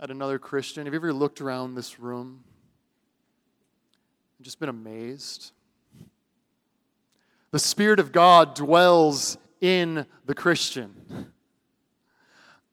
at 0.00 0.10
another 0.10 0.38
Christian? 0.38 0.86
Have 0.86 0.94
you 0.94 0.98
ever 0.98 1.12
looked 1.12 1.40
around 1.40 1.74
this 1.74 1.98
room 1.98 2.44
and 4.38 4.44
just 4.44 4.60
been 4.60 4.68
amazed? 4.68 5.52
The 7.50 7.58
Spirit 7.58 7.98
of 7.98 8.12
God 8.12 8.54
dwells 8.54 9.38
in 9.60 10.06
the 10.26 10.34
Christian. 10.34 11.32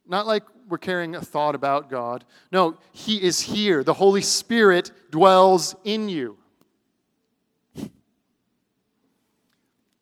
Not 0.08 0.28
like 0.28 0.44
we're 0.68 0.78
carrying 0.78 1.16
a 1.16 1.22
thought 1.22 1.56
about 1.56 1.90
God. 1.90 2.26
No, 2.52 2.78
He 2.92 3.22
is 3.22 3.40
here. 3.40 3.84
The 3.84 3.94
Holy 3.94 4.22
Spirit 4.22 4.92
dwells 5.10 5.76
in 5.84 6.10
you. 6.10 6.38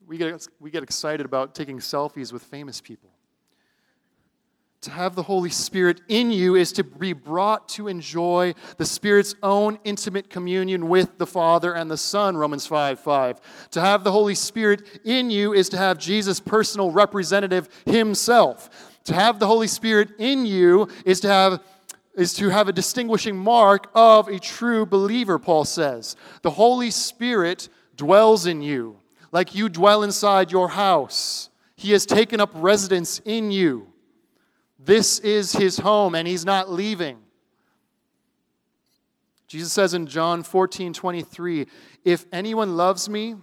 We 0.06 0.18
get, 0.18 0.48
we 0.60 0.70
get 0.70 0.84
excited 0.84 1.26
about 1.26 1.56
taking 1.56 1.80
selfies 1.80 2.34
with 2.34 2.44
famous 2.44 2.82
people 2.82 3.13
to 4.84 4.92
have 4.92 5.16
the 5.16 5.24
Holy 5.24 5.50
Spirit 5.50 6.02
in 6.08 6.32
you 6.32 6.56
is 6.56 6.72
to 6.74 6.84
be 6.84 7.14
brought 7.14 7.68
to 7.70 7.88
enjoy 7.88 8.54
the 8.78 8.86
Spirit's 8.86 9.36
own 9.42 9.80
intimate 9.84 10.30
communion 10.30 10.90
with 10.90 11.18
the 11.18 11.26
Father 11.26 11.74
and 11.74 11.90
the 11.90 11.98
Son, 11.98 12.38
Romans 12.38 12.66
5 12.66 13.00
5. 13.00 13.70
To 13.72 13.82
have 13.82 14.04
the 14.04 14.12
Holy 14.12 14.36
Spirit 14.36 15.02
in 15.06 15.30
you 15.30 15.54
is 15.54 15.70
to 15.70 15.78
have 15.78 15.98
Jesus' 15.98 16.40
personal 16.40 16.92
representative 16.92 17.70
himself. 17.86 19.00
To 19.06 19.14
have 19.14 19.40
the 19.40 19.48
Holy 19.48 19.68
Spirit 19.68 20.10
in 20.20 20.46
you 20.46 20.88
is 21.06 21.20
to 21.22 21.28
have 21.30 21.62
is 22.16 22.34
to 22.36 22.50
have 22.50 22.68
a 22.68 22.74
distinguishing 22.74 23.36
mark 23.36 23.90
of 23.96 24.28
a 24.28 24.38
true 24.38 24.86
believer, 24.86 25.40
Paul 25.40 25.66
says. 25.66 26.16
The 26.44 26.52
Holy 26.52 26.92
Spirit 26.92 27.70
dwells 27.96 28.46
in 28.46 28.62
you, 28.62 29.00
like 29.32 29.56
you 29.56 29.68
dwell 29.68 30.04
inside 30.04 30.52
your 30.52 30.70
house. 30.70 31.50
He 31.76 31.92
has 31.92 32.06
taken 32.06 32.40
up 32.40 32.52
residence 32.54 33.20
in 33.26 33.50
you. 33.50 33.93
This 34.86 35.20
is 35.20 35.54
his 35.54 35.78
home, 35.78 36.16
and 36.16 36.28
he's 36.28 36.46
not 36.46 36.70
leaving. 36.70 37.20
Jesus 39.48 39.72
says 39.72 39.94
in 39.94 40.08
John 40.08 40.44
14 40.44 40.94
23, 40.94 41.68
If 42.04 42.26
anyone 42.32 42.76
loves 42.76 43.08
me, 43.08 43.36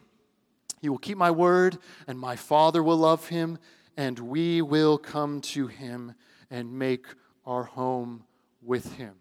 He 0.80 0.88
will 0.88 0.98
keep 0.98 1.16
my 1.16 1.30
word, 1.30 1.78
and 2.06 2.18
my 2.18 2.36
Father 2.36 2.82
will 2.82 2.96
love 2.96 3.28
him, 3.28 3.58
and 3.96 4.18
we 4.18 4.60
will 4.60 4.98
come 4.98 5.40
to 5.42 5.66
him 5.66 6.14
and 6.50 6.78
make 6.78 7.06
our 7.46 7.64
home 7.64 8.24
with 8.62 8.94
him. 8.94 9.14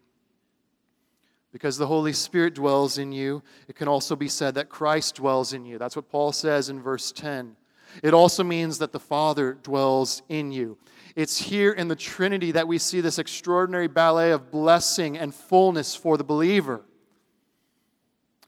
Because 1.52 1.78
the 1.78 1.86
Holy 1.86 2.12
Spirit 2.12 2.54
dwells 2.54 2.98
in 2.98 3.12
you, 3.12 3.42
it 3.68 3.76
can 3.76 3.88
also 3.88 4.14
be 4.14 4.28
said 4.28 4.54
that 4.54 4.68
Christ 4.68 5.16
dwells 5.16 5.52
in 5.52 5.64
you. 5.64 5.78
That's 5.78 5.96
what 5.96 6.10
Paul 6.10 6.32
says 6.32 6.68
in 6.68 6.80
verse 6.80 7.12
10. 7.12 7.56
It 8.02 8.14
also 8.14 8.44
means 8.44 8.78
that 8.78 8.92
the 8.92 9.00
Father 9.00 9.54
dwells 9.54 10.22
in 10.28 10.52
you. 10.52 10.78
It's 11.20 11.36
here 11.36 11.70
in 11.72 11.88
the 11.88 11.96
Trinity 11.96 12.52
that 12.52 12.66
we 12.66 12.78
see 12.78 13.02
this 13.02 13.18
extraordinary 13.18 13.88
ballet 13.88 14.30
of 14.30 14.50
blessing 14.50 15.18
and 15.18 15.34
fullness 15.34 15.94
for 15.94 16.16
the 16.16 16.24
believer. 16.24 16.80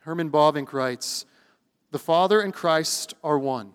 Herman 0.00 0.30
Bavinck 0.30 0.72
writes 0.72 1.26
The 1.90 1.98
Father 1.98 2.40
and 2.40 2.54
Christ 2.54 3.12
are 3.22 3.38
one. 3.38 3.74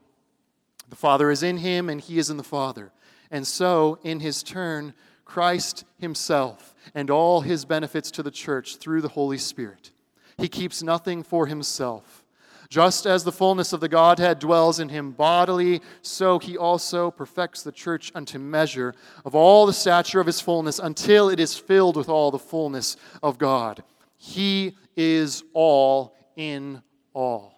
The 0.89 0.95
Father 0.95 1.29
is 1.29 1.43
in 1.43 1.57
him, 1.57 1.89
and 1.89 2.01
he 2.01 2.17
is 2.17 2.31
in 2.31 2.37
the 2.37 2.43
Father. 2.43 2.91
And 3.29 3.45
so, 3.45 3.99
in 4.01 4.19
his 4.19 4.41
turn, 4.41 4.95
Christ 5.25 5.83
himself 5.99 6.73
and 6.95 7.11
all 7.11 7.41
his 7.41 7.65
benefits 7.65 8.09
to 8.09 8.23
the 8.23 8.31
church 8.31 8.77
through 8.77 9.01
the 9.01 9.09
Holy 9.09 9.37
Spirit. 9.37 9.91
He 10.39 10.47
keeps 10.47 10.81
nothing 10.81 11.21
for 11.21 11.45
himself. 11.45 12.25
Just 12.69 13.05
as 13.05 13.23
the 13.23 13.31
fullness 13.31 13.71
of 13.71 13.79
the 13.79 13.87
Godhead 13.87 14.39
dwells 14.39 14.79
in 14.79 14.89
him 14.89 15.11
bodily, 15.11 15.81
so 16.01 16.37
he 16.37 16.57
also 16.57 17.09
perfects 17.11 17.63
the 17.63 17.71
church 17.71 18.11
unto 18.13 18.37
measure 18.39 18.93
of 19.23 19.35
all 19.35 19.65
the 19.65 19.73
stature 19.73 20.19
of 20.19 20.27
his 20.27 20.41
fullness 20.41 20.77
until 20.77 21.29
it 21.29 21.39
is 21.39 21.55
filled 21.55 21.95
with 21.95 22.09
all 22.09 22.29
the 22.29 22.39
fullness 22.39 22.97
of 23.23 23.37
God. 23.37 23.83
He 24.17 24.75
is 24.97 25.43
all 25.53 26.15
in 26.35 26.81
all. 27.13 27.57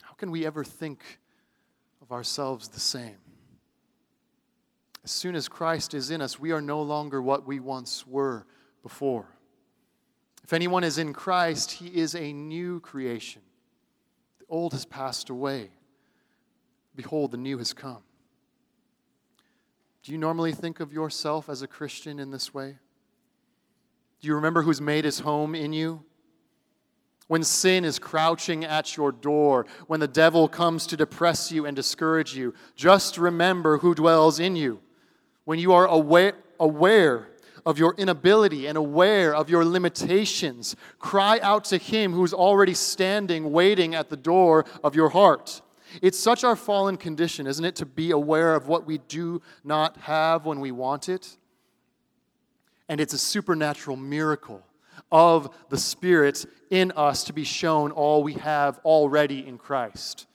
How 0.00 0.14
can 0.14 0.30
we 0.30 0.46
ever 0.46 0.64
think 0.64 1.02
of 2.00 2.12
ourselves 2.12 2.68
the 2.68 2.80
same? 2.80 3.16
As 5.04 5.10
soon 5.10 5.34
as 5.34 5.48
Christ 5.48 5.92
is 5.92 6.10
in 6.10 6.22
us, 6.22 6.38
we 6.38 6.52
are 6.52 6.62
no 6.62 6.80
longer 6.82 7.20
what 7.20 7.46
we 7.46 7.60
once 7.60 8.06
were 8.06 8.46
before. 8.82 9.26
If 10.50 10.54
anyone 10.54 10.82
is 10.82 10.98
in 10.98 11.12
Christ, 11.12 11.70
he 11.70 11.86
is 11.86 12.16
a 12.16 12.32
new 12.32 12.80
creation. 12.80 13.40
The 14.40 14.46
old 14.48 14.72
has 14.72 14.84
passed 14.84 15.30
away. 15.30 15.70
Behold, 16.96 17.30
the 17.30 17.36
new 17.36 17.56
has 17.58 17.72
come. 17.72 18.02
Do 20.02 20.10
you 20.10 20.18
normally 20.18 20.50
think 20.50 20.80
of 20.80 20.92
yourself 20.92 21.48
as 21.48 21.62
a 21.62 21.68
Christian 21.68 22.18
in 22.18 22.32
this 22.32 22.52
way? 22.52 22.78
Do 24.20 24.26
you 24.26 24.34
remember 24.34 24.62
who's 24.62 24.80
made 24.80 25.04
his 25.04 25.20
home 25.20 25.54
in 25.54 25.72
you? 25.72 26.02
When 27.28 27.44
sin 27.44 27.84
is 27.84 28.00
crouching 28.00 28.64
at 28.64 28.96
your 28.96 29.12
door, 29.12 29.66
when 29.86 30.00
the 30.00 30.08
devil 30.08 30.48
comes 30.48 30.84
to 30.88 30.96
depress 30.96 31.52
you 31.52 31.64
and 31.64 31.76
discourage 31.76 32.34
you, 32.34 32.54
just 32.74 33.18
remember 33.18 33.78
who 33.78 33.94
dwells 33.94 34.40
in 34.40 34.56
you. 34.56 34.80
When 35.44 35.60
you 35.60 35.72
are 35.74 35.86
aware, 35.86 36.34
aware 36.58 37.28
of 37.66 37.78
your 37.78 37.94
inability 37.98 38.66
and 38.66 38.76
aware 38.76 39.34
of 39.34 39.50
your 39.50 39.64
limitations, 39.64 40.76
cry 40.98 41.38
out 41.42 41.64
to 41.66 41.78
Him 41.78 42.12
who's 42.12 42.32
already 42.32 42.74
standing, 42.74 43.52
waiting 43.52 43.94
at 43.94 44.08
the 44.08 44.16
door 44.16 44.64
of 44.82 44.94
your 44.94 45.10
heart. 45.10 45.62
It's 46.02 46.18
such 46.18 46.44
our 46.44 46.56
fallen 46.56 46.96
condition, 46.96 47.46
isn't 47.46 47.64
it, 47.64 47.76
to 47.76 47.86
be 47.86 48.10
aware 48.10 48.54
of 48.54 48.68
what 48.68 48.86
we 48.86 48.98
do 48.98 49.42
not 49.64 49.96
have 49.98 50.46
when 50.46 50.60
we 50.60 50.70
want 50.70 51.08
it? 51.08 51.36
And 52.88 53.00
it's 53.00 53.14
a 53.14 53.18
supernatural 53.18 53.96
miracle 53.96 54.64
of 55.10 55.54
the 55.68 55.78
Spirit 55.78 56.46
in 56.70 56.92
us 56.92 57.24
to 57.24 57.32
be 57.32 57.44
shown 57.44 57.90
all 57.90 58.22
we 58.22 58.34
have 58.34 58.78
already 58.84 59.46
in 59.46 59.58
Christ. 59.58 60.26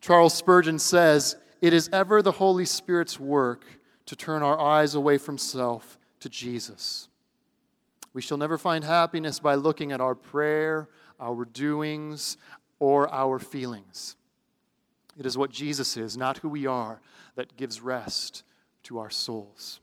Charles 0.00 0.34
Spurgeon 0.34 0.78
says, 0.78 1.36
It 1.60 1.72
is 1.72 1.88
ever 1.92 2.22
the 2.22 2.32
Holy 2.32 2.64
Spirit's 2.64 3.18
work 3.18 3.64
to 4.06 4.16
turn 4.16 4.42
our 4.42 4.60
eyes 4.60 4.94
away 4.94 5.18
from 5.18 5.38
self 5.38 5.98
to 6.24 6.30
Jesus. 6.30 7.08
We 8.14 8.22
shall 8.22 8.38
never 8.38 8.56
find 8.56 8.82
happiness 8.82 9.38
by 9.38 9.56
looking 9.56 9.92
at 9.92 10.00
our 10.00 10.14
prayer, 10.14 10.88
our 11.20 11.44
doings, 11.44 12.38
or 12.78 13.12
our 13.12 13.38
feelings. 13.38 14.16
It 15.18 15.26
is 15.26 15.36
what 15.36 15.50
Jesus 15.50 15.98
is, 15.98 16.16
not 16.16 16.38
who 16.38 16.48
we 16.48 16.64
are, 16.64 17.02
that 17.34 17.58
gives 17.58 17.82
rest 17.82 18.42
to 18.84 18.98
our 18.98 19.10
souls. 19.10 19.80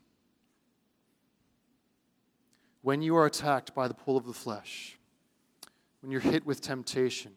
When 2.81 3.03
you 3.03 3.15
are 3.17 3.27
attacked 3.27 3.75
by 3.75 3.87
the 3.87 3.93
pull 3.93 4.17
of 4.17 4.25
the 4.25 4.33
flesh, 4.33 4.97
when 6.01 6.11
you're 6.11 6.21
hit 6.21 6.43
with 6.43 6.59
temptation, 6.59 7.33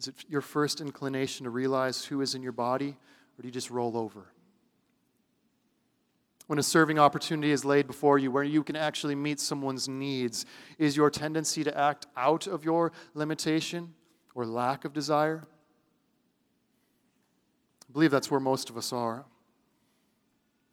is 0.00 0.08
it 0.08 0.14
your 0.30 0.40
first 0.40 0.80
inclination 0.80 1.44
to 1.44 1.50
realize 1.50 2.06
who 2.06 2.22
is 2.22 2.34
in 2.34 2.42
your 2.42 2.52
body, 2.52 2.96
or 3.38 3.42
do 3.42 3.48
you 3.48 3.52
just 3.52 3.70
roll 3.70 3.98
over? 3.98 4.31
When 6.52 6.58
a 6.58 6.62
serving 6.62 6.98
opportunity 6.98 7.50
is 7.50 7.64
laid 7.64 7.86
before 7.86 8.18
you 8.18 8.30
where 8.30 8.44
you 8.44 8.62
can 8.62 8.76
actually 8.76 9.14
meet 9.14 9.40
someone's 9.40 9.88
needs, 9.88 10.44
is 10.76 10.94
your 10.94 11.08
tendency 11.08 11.64
to 11.64 11.74
act 11.78 12.04
out 12.14 12.46
of 12.46 12.62
your 12.62 12.92
limitation 13.14 13.94
or 14.34 14.44
lack 14.44 14.84
of 14.84 14.92
desire? 14.92 15.44
I 17.88 17.92
believe 17.94 18.10
that's 18.10 18.30
where 18.30 18.38
most 18.38 18.68
of 18.68 18.76
us 18.76 18.92
are. 18.92 19.24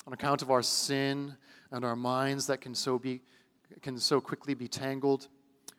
On 0.05 0.11
account 0.11 0.41
of 0.41 0.51
our 0.51 0.61
sin 0.61 1.37
and 1.71 1.85
our 1.85 1.95
minds 1.95 2.47
that 2.47 2.59
can 2.59 2.75
so, 2.75 2.99
be, 2.99 3.21
can 3.81 3.97
so 3.97 4.19
quickly 4.19 4.53
be 4.53 4.67
tangled, 4.67 5.29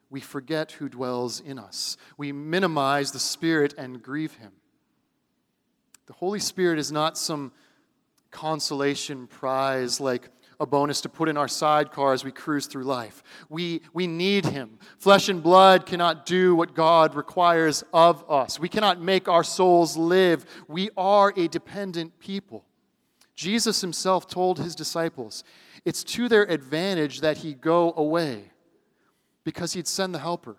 we 0.09 0.21
forget 0.21 0.73
who 0.73 0.89
dwells 0.89 1.41
in 1.41 1.59
us. 1.59 1.99
We 2.17 2.33
minimize 2.33 3.13
the 3.13 3.19
Spirit 3.19 3.75
and 3.77 4.03
grieve 4.03 4.37
Him. 4.37 4.53
The 6.07 6.15
Holy 6.15 6.41
Spirit 6.41 6.79
is 6.79 6.91
not 6.91 7.19
some 7.19 7.53
consolation 8.31 9.27
prize 9.27 10.01
like 10.01 10.29
a 10.61 10.67
bonus 10.67 11.01
to 11.01 11.09
put 11.09 11.29
in 11.29 11.39
our 11.39 11.49
sidecar 11.49 12.13
as 12.13 12.23
we 12.23 12.31
cruise 12.31 12.67
through 12.67 12.85
life. 12.85 13.23
We, 13.49 13.81
we 13.95 14.07
need 14.07 14.45
Him. 14.45 14.79
Flesh 14.99 15.31
and 15.31 15.43
blood 15.43 15.87
cannot 15.87 16.27
do 16.27 16.55
what 16.55 16.75
God 16.75 17.15
requires 17.15 17.83
of 17.95 18.31
us. 18.31 18.61
We 18.61 18.69
cannot 18.69 19.01
make 19.01 19.27
our 19.27 19.43
souls 19.43 19.97
live. 19.97 20.45
We 20.69 20.91
are 20.99 21.33
a 21.35 21.49
dependent 21.49 22.19
people. 22.21 22.65
Jesus 23.35 23.81
Himself 23.81 24.29
told 24.29 24.59
His 24.59 24.75
disciples 24.75 25.45
it's 25.87 26.05
to 26.05 26.29
their 26.29 26.43
advantage 26.43 27.23
that 27.23 27.39
He 27.39 27.55
go 27.55 27.95
away 27.97 28.51
because 29.45 29.73
He'd 29.73 29.89
send 29.89 30.15
the 30.15 30.19
Helper. 30.19 30.57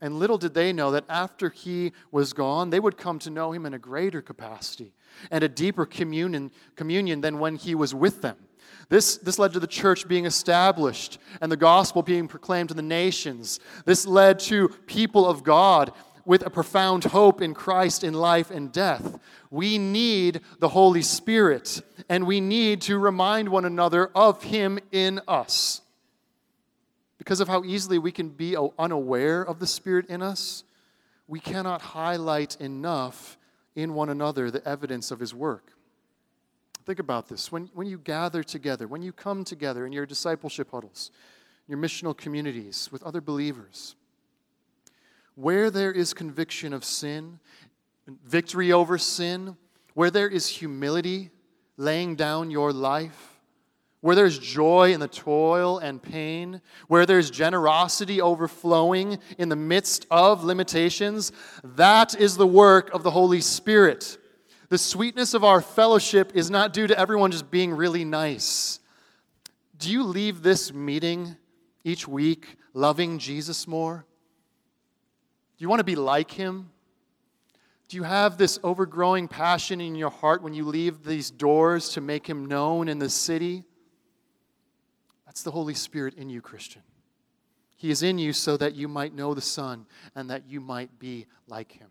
And 0.00 0.18
little 0.18 0.38
did 0.38 0.54
they 0.54 0.72
know 0.72 0.90
that 0.92 1.04
after 1.08 1.50
he 1.50 1.92
was 2.10 2.32
gone, 2.32 2.70
they 2.70 2.80
would 2.80 2.96
come 2.96 3.18
to 3.20 3.30
know 3.30 3.52
him 3.52 3.66
in 3.66 3.74
a 3.74 3.78
greater 3.78 4.22
capacity 4.22 4.94
and 5.30 5.44
a 5.44 5.48
deeper 5.48 5.84
communion, 5.84 6.50
communion 6.74 7.20
than 7.20 7.38
when 7.38 7.56
he 7.56 7.74
was 7.74 7.94
with 7.94 8.22
them. 8.22 8.36
This, 8.88 9.18
this 9.18 9.38
led 9.38 9.52
to 9.52 9.60
the 9.60 9.66
church 9.66 10.08
being 10.08 10.26
established 10.26 11.18
and 11.40 11.52
the 11.52 11.56
gospel 11.56 12.02
being 12.02 12.28
proclaimed 12.28 12.70
to 12.70 12.74
the 12.74 12.82
nations. 12.82 13.60
This 13.84 14.06
led 14.06 14.38
to 14.40 14.68
people 14.86 15.26
of 15.26 15.44
God 15.44 15.92
with 16.24 16.44
a 16.46 16.50
profound 16.50 17.04
hope 17.04 17.42
in 17.42 17.54
Christ 17.54 18.02
in 18.02 18.14
life 18.14 18.50
and 18.50 18.72
death. 18.72 19.18
We 19.50 19.78
need 19.78 20.40
the 20.58 20.68
Holy 20.68 21.02
Spirit, 21.02 21.82
and 22.08 22.26
we 22.26 22.40
need 22.40 22.82
to 22.82 22.98
remind 22.98 23.48
one 23.48 23.64
another 23.64 24.10
of 24.14 24.42
Him 24.44 24.78
in 24.92 25.20
us 25.26 25.82
because 27.30 27.40
of 27.40 27.46
how 27.46 27.62
easily 27.62 27.96
we 27.96 28.10
can 28.10 28.28
be 28.28 28.56
unaware 28.76 29.40
of 29.40 29.60
the 29.60 29.66
Spirit 29.68 30.06
in 30.06 30.20
us, 30.20 30.64
we 31.28 31.38
cannot 31.38 31.80
highlight 31.80 32.60
enough 32.60 33.38
in 33.76 33.94
one 33.94 34.08
another 34.08 34.50
the 34.50 34.66
evidence 34.66 35.12
of 35.12 35.20
His 35.20 35.32
work. 35.32 35.74
Think 36.84 36.98
about 36.98 37.28
this. 37.28 37.52
When, 37.52 37.70
when 37.72 37.86
you 37.86 37.98
gather 37.98 38.42
together, 38.42 38.88
when 38.88 39.00
you 39.00 39.12
come 39.12 39.44
together 39.44 39.86
in 39.86 39.92
your 39.92 40.06
discipleship 40.06 40.72
huddles, 40.72 41.12
your 41.68 41.78
missional 41.78 42.16
communities 42.16 42.88
with 42.90 43.00
other 43.04 43.20
believers, 43.20 43.94
where 45.36 45.70
there 45.70 45.92
is 45.92 46.12
conviction 46.12 46.72
of 46.72 46.84
sin, 46.84 47.38
victory 48.24 48.72
over 48.72 48.98
sin, 48.98 49.56
where 49.94 50.10
there 50.10 50.28
is 50.28 50.48
humility, 50.48 51.30
laying 51.76 52.16
down 52.16 52.50
your 52.50 52.72
life, 52.72 53.29
where 54.00 54.16
there's 54.16 54.38
joy 54.38 54.92
in 54.92 55.00
the 55.00 55.08
toil 55.08 55.78
and 55.78 56.02
pain, 56.02 56.60
where 56.88 57.04
there's 57.04 57.30
generosity 57.30 58.20
overflowing 58.20 59.18
in 59.38 59.48
the 59.48 59.56
midst 59.56 60.06
of 60.10 60.42
limitations, 60.42 61.32
that 61.62 62.18
is 62.18 62.36
the 62.36 62.46
work 62.46 62.92
of 62.94 63.02
the 63.02 63.10
Holy 63.10 63.40
Spirit. 63.40 64.16
The 64.70 64.78
sweetness 64.78 65.34
of 65.34 65.44
our 65.44 65.60
fellowship 65.60 66.32
is 66.34 66.50
not 66.50 66.72
due 66.72 66.86
to 66.86 66.98
everyone 66.98 67.30
just 67.30 67.50
being 67.50 67.72
really 67.72 68.04
nice. 68.04 68.80
Do 69.78 69.90
you 69.90 70.02
leave 70.02 70.42
this 70.42 70.72
meeting 70.72 71.36
each 71.84 72.06
week 72.06 72.56
loving 72.72 73.18
Jesus 73.18 73.66
more? 73.66 74.06
Do 75.58 75.62
you 75.62 75.68
want 75.68 75.80
to 75.80 75.84
be 75.84 75.96
like 75.96 76.30
him? 76.30 76.70
Do 77.88 77.96
you 77.96 78.04
have 78.04 78.38
this 78.38 78.58
overgrowing 78.62 79.26
passion 79.26 79.80
in 79.80 79.96
your 79.96 80.10
heart 80.10 80.42
when 80.42 80.54
you 80.54 80.64
leave 80.64 81.02
these 81.02 81.30
doors 81.30 81.88
to 81.90 82.00
make 82.00 82.26
him 82.26 82.46
known 82.46 82.88
in 82.88 82.98
the 82.98 83.10
city? 83.10 83.64
That's 85.30 85.44
the 85.44 85.52
Holy 85.52 85.74
Spirit 85.74 86.14
in 86.14 86.28
you, 86.28 86.40
Christian. 86.40 86.82
He 87.76 87.92
is 87.92 88.02
in 88.02 88.18
you 88.18 88.32
so 88.32 88.56
that 88.56 88.74
you 88.74 88.88
might 88.88 89.14
know 89.14 89.32
the 89.32 89.40
Son 89.40 89.86
and 90.16 90.28
that 90.28 90.48
you 90.48 90.60
might 90.60 90.98
be 90.98 91.26
like 91.46 91.70
him. 91.70 91.86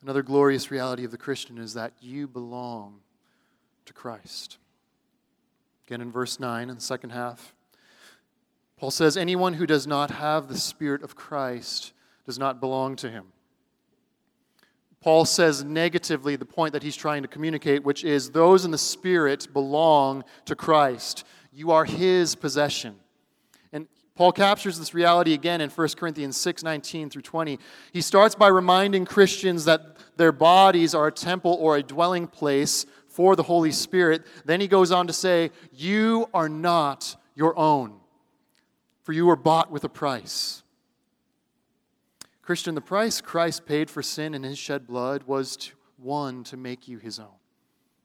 Another 0.00 0.22
glorious 0.22 0.70
reality 0.70 1.02
of 1.02 1.10
the 1.10 1.18
Christian 1.18 1.58
is 1.58 1.74
that 1.74 1.94
you 2.00 2.28
belong 2.28 3.00
to 3.86 3.92
Christ. 3.92 4.58
Again, 5.88 6.02
in 6.02 6.12
verse 6.12 6.38
9, 6.38 6.70
in 6.70 6.76
the 6.76 6.80
second 6.80 7.10
half, 7.10 7.52
Paul 8.76 8.92
says, 8.92 9.16
Anyone 9.16 9.54
who 9.54 9.66
does 9.66 9.88
not 9.88 10.12
have 10.12 10.46
the 10.46 10.56
Spirit 10.56 11.02
of 11.02 11.16
Christ 11.16 11.92
does 12.26 12.38
not 12.38 12.60
belong 12.60 12.94
to 12.94 13.10
him. 13.10 13.32
Paul 15.06 15.24
says 15.24 15.62
negatively 15.62 16.34
the 16.34 16.44
point 16.44 16.72
that 16.72 16.82
he's 16.82 16.96
trying 16.96 17.22
to 17.22 17.28
communicate, 17.28 17.84
which 17.84 18.02
is 18.02 18.30
those 18.30 18.64
in 18.64 18.72
the 18.72 18.76
Spirit 18.76 19.46
belong 19.52 20.24
to 20.46 20.56
Christ. 20.56 21.22
You 21.52 21.70
are 21.70 21.84
his 21.84 22.34
possession. 22.34 22.96
And 23.72 23.86
Paul 24.16 24.32
captures 24.32 24.80
this 24.80 24.94
reality 24.94 25.32
again 25.32 25.60
in 25.60 25.70
1 25.70 25.88
Corinthians 25.96 26.36
6 26.36 26.64
19 26.64 27.08
through 27.08 27.22
20. 27.22 27.60
He 27.92 28.00
starts 28.00 28.34
by 28.34 28.48
reminding 28.48 29.04
Christians 29.04 29.64
that 29.66 29.96
their 30.16 30.32
bodies 30.32 30.92
are 30.92 31.06
a 31.06 31.12
temple 31.12 31.56
or 31.60 31.76
a 31.76 31.84
dwelling 31.84 32.26
place 32.26 32.84
for 33.06 33.36
the 33.36 33.44
Holy 33.44 33.70
Spirit. 33.70 34.26
Then 34.44 34.60
he 34.60 34.66
goes 34.66 34.90
on 34.90 35.06
to 35.06 35.12
say, 35.12 35.52
You 35.70 36.28
are 36.34 36.48
not 36.48 37.14
your 37.36 37.56
own, 37.56 38.00
for 39.04 39.12
you 39.12 39.26
were 39.26 39.36
bought 39.36 39.70
with 39.70 39.84
a 39.84 39.88
price. 39.88 40.64
Christian, 42.46 42.76
the 42.76 42.80
price 42.80 43.20
Christ 43.20 43.66
paid 43.66 43.90
for 43.90 44.04
sin 44.04 44.32
in 44.32 44.44
his 44.44 44.56
shed 44.56 44.86
blood 44.86 45.24
was 45.24 45.56
to, 45.56 45.72
one 45.96 46.44
to 46.44 46.56
make 46.56 46.86
you 46.86 46.98
his 46.98 47.18
own. 47.18 47.34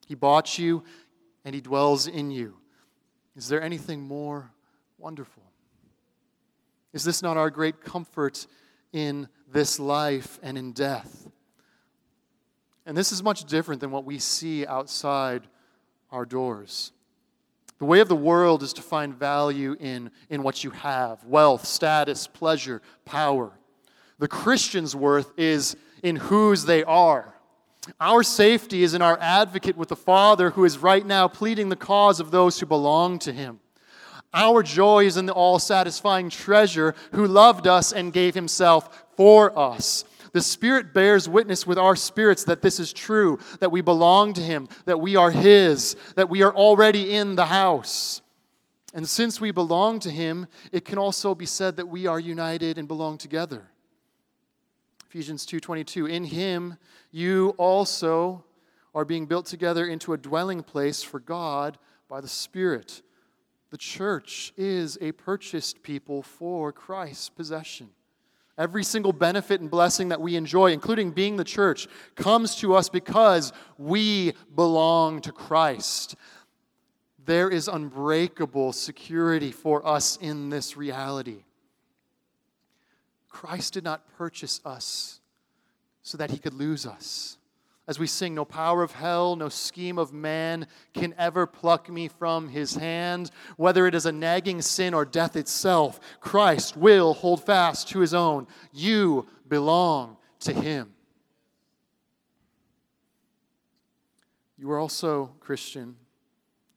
He 0.08 0.15
bought 0.15 0.58
you 0.58 0.84
and 1.45 1.54
he 1.54 1.62
dwells 1.62 2.08
in 2.08 2.32
you. 2.32 2.58
Is 3.36 3.49
there 3.49 3.62
anything 3.62 4.01
more 4.01 4.51
wonderful? 4.97 5.43
Is 6.91 7.04
this 7.04 7.21
not 7.21 7.38
our 7.38 7.51
great 7.51 7.82
comfort 7.82 8.47
in 8.91 9.30
this 9.47 9.80
life 9.80 10.39
and 10.41 10.58
in 10.58 10.71
death? 10.71 11.27
And 12.88 12.97
this 12.97 13.12
is 13.12 13.21
much 13.21 13.45
different 13.45 13.80
than 13.80 13.91
what 13.91 14.06
we 14.06 14.17
see 14.17 14.65
outside 14.65 15.47
our 16.10 16.25
doors. 16.25 16.93
The 17.77 17.86
way 17.86 17.99
of 17.99 18.10
the 18.10 18.15
world 18.15 18.63
is 18.63 18.73
to 18.73 18.82
find 18.82 19.13
value 19.13 19.75
in, 19.80 20.10
in 20.32 20.41
what 20.41 20.63
you 20.63 20.71
have 20.71 21.23
wealth, 21.25 21.67
status, 21.67 22.25
pleasure, 22.25 22.82
power. 23.06 23.51
The 24.21 24.27
Christian's 24.27 24.95
worth 24.95 25.34
is 25.36 25.75
in 26.03 26.15
whose 26.15 26.65
they 26.65 26.84
are. 26.84 27.34
Our 27.99 28.21
safety 28.21 28.84
is 28.84 28.93
in 28.93 29.01
our 29.01 29.17
advocate 29.19 29.75
with 29.75 29.89
the 29.89 29.95
Father 29.95 30.51
who 30.51 30.63
is 30.63 30.77
right 30.77 31.03
now 31.03 31.27
pleading 31.27 31.69
the 31.69 31.75
cause 31.75 32.19
of 32.19 32.29
those 32.29 32.60
who 32.60 32.67
belong 32.67 33.17
to 33.17 33.34
him. 33.34 33.60
Our 34.31 34.62
joy 34.62 35.05
is 35.05 35.17
in 35.17 35.25
the 35.25 35.34
all 35.34 35.57
satisfying 35.57 36.29
treasure 36.29 36.93
who 37.13 37.25
loved 37.25 37.65
us 37.65 37.91
and 37.91 38.13
gave 38.13 38.36
himself 38.36 39.05
for 39.17 39.57
us. 39.57 40.05
The 40.34 40.41
Spirit 40.41 40.93
bears 40.93 41.27
witness 41.27 41.65
with 41.65 41.79
our 41.79 41.95
spirits 41.95 42.43
that 42.43 42.62
this 42.62 42.79
is 42.79 42.93
true, 42.93 43.39
that 43.60 43.71
we 43.71 43.81
belong 43.81 44.34
to 44.34 44.41
Him, 44.41 44.69
that 44.86 45.01
we 45.01 45.15
are 45.15 45.31
His, 45.31 45.95
that 46.15 46.29
we 46.29 46.43
are 46.43 46.53
already 46.53 47.15
in 47.15 47.36
the 47.36 47.47
house. 47.47 48.21
And 48.93 49.10
since 49.10 49.41
we 49.41 49.49
belong 49.49 49.99
to 50.01 50.12
Him, 50.12 50.45
it 50.71 50.86
can 50.86 50.99
also 50.99 51.34
be 51.34 51.47
said 51.47 51.77
that 51.77 51.88
we 51.88 52.05
are 52.05 52.19
united 52.19 52.77
and 52.77 52.88
belong 52.88 53.17
together. 53.17 53.70
Ephesians 55.12 55.45
2:22 55.45 56.10
In 56.10 56.24
him 56.24 56.78
you 57.12 57.50
also 57.58 58.45
are 58.95 59.04
being 59.04 59.26
built 59.26 59.45
together 59.45 59.86
into 59.86 60.13
a 60.13 60.17
dwelling 60.17 60.63
place 60.63 61.04
for 61.04 61.19
God 61.19 61.78
by 62.08 62.21
the 62.21 62.30
Spirit. 62.30 63.02
The 63.71 63.78
church 63.78 64.54
is 64.56 64.97
a 65.02 65.12
purchased 65.12 65.84
people 65.84 66.24
for 66.24 66.71
Christ's 66.71 67.28
possession. 67.28 67.89
Every 68.58 68.86
single 68.86 69.12
benefit 69.12 69.60
and 69.60 69.69
blessing 69.69 70.08
that 70.08 70.21
we 70.21 70.38
enjoy, 70.38 70.71
including 70.71 71.12
being 71.12 71.36
the 71.36 71.43
church, 71.43 71.89
comes 72.15 72.56
to 72.62 72.74
us 72.74 72.88
because 72.88 73.52
we 73.78 74.32
belong 74.56 75.19
to 75.24 75.34
Christ. 75.34 76.15
There 77.26 77.50
is 77.50 77.67
unbreakable 77.67 78.71
security 78.71 79.52
for 79.52 79.86
us 79.86 80.15
in 80.21 80.47
this 80.47 80.78
reality. 80.78 81.43
Christ 83.32 83.74
did 83.74 83.84
not 83.84 84.08
purchase 84.17 84.60
us 84.65 85.20
so 86.04 86.17
that 86.17 86.32
he 86.32 86.38
could 86.38 86.54
lose 86.54 86.86
us. 86.86 87.38
As 87.88 87.98
we 87.98 88.06
sing, 88.08 88.36
no 88.36 88.46
power 88.46 88.84
of 88.84 88.91
hell, 88.91 89.36
no 89.36 89.50
scheme 89.50 89.98
of 89.98 90.13
man 90.13 90.67
can 90.94 91.15
ever 91.17 91.48
pluck 91.48 91.89
me 91.89 92.08
from 92.08 92.50
his 92.50 92.76
hand. 92.76 93.32
Whether 93.58 93.88
it 93.88 93.96
is 93.96 94.06
a 94.06 94.12
nagging 94.12 94.62
sin 94.62 94.94
or 94.94 95.04
death 95.04 95.36
itself, 95.36 96.00
Christ 96.20 96.78
will 96.78 97.13
hold 97.13 97.44
fast 97.44 97.89
to 97.89 98.00
his 98.00 98.13
own. 98.13 98.48
You 98.72 99.28
belong 99.48 100.17
to 100.41 100.54
him. 100.54 100.94
You 104.58 104.70
are 104.72 104.80
also, 104.80 105.34
Christian, 105.39 105.96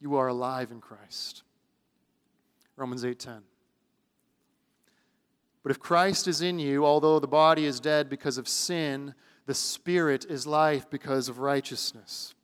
you 0.00 0.16
are 0.16 0.28
alive 0.28 0.70
in 0.70 0.80
Christ. 0.80 1.42
Romans 2.76 3.04
8:10. 3.04 3.42
But 5.64 5.70
if 5.70 5.80
Christ 5.80 6.28
is 6.28 6.42
in 6.42 6.58
you, 6.58 6.84
although 6.84 7.18
the 7.18 7.26
body 7.26 7.64
is 7.64 7.80
dead 7.80 8.10
because 8.10 8.36
of 8.36 8.46
sin, 8.46 9.14
the 9.46 9.54
spirit 9.54 10.26
is 10.28 10.46
life 10.46 10.88
because 10.90 11.30
of 11.30 11.38
righteousness. 11.38 12.34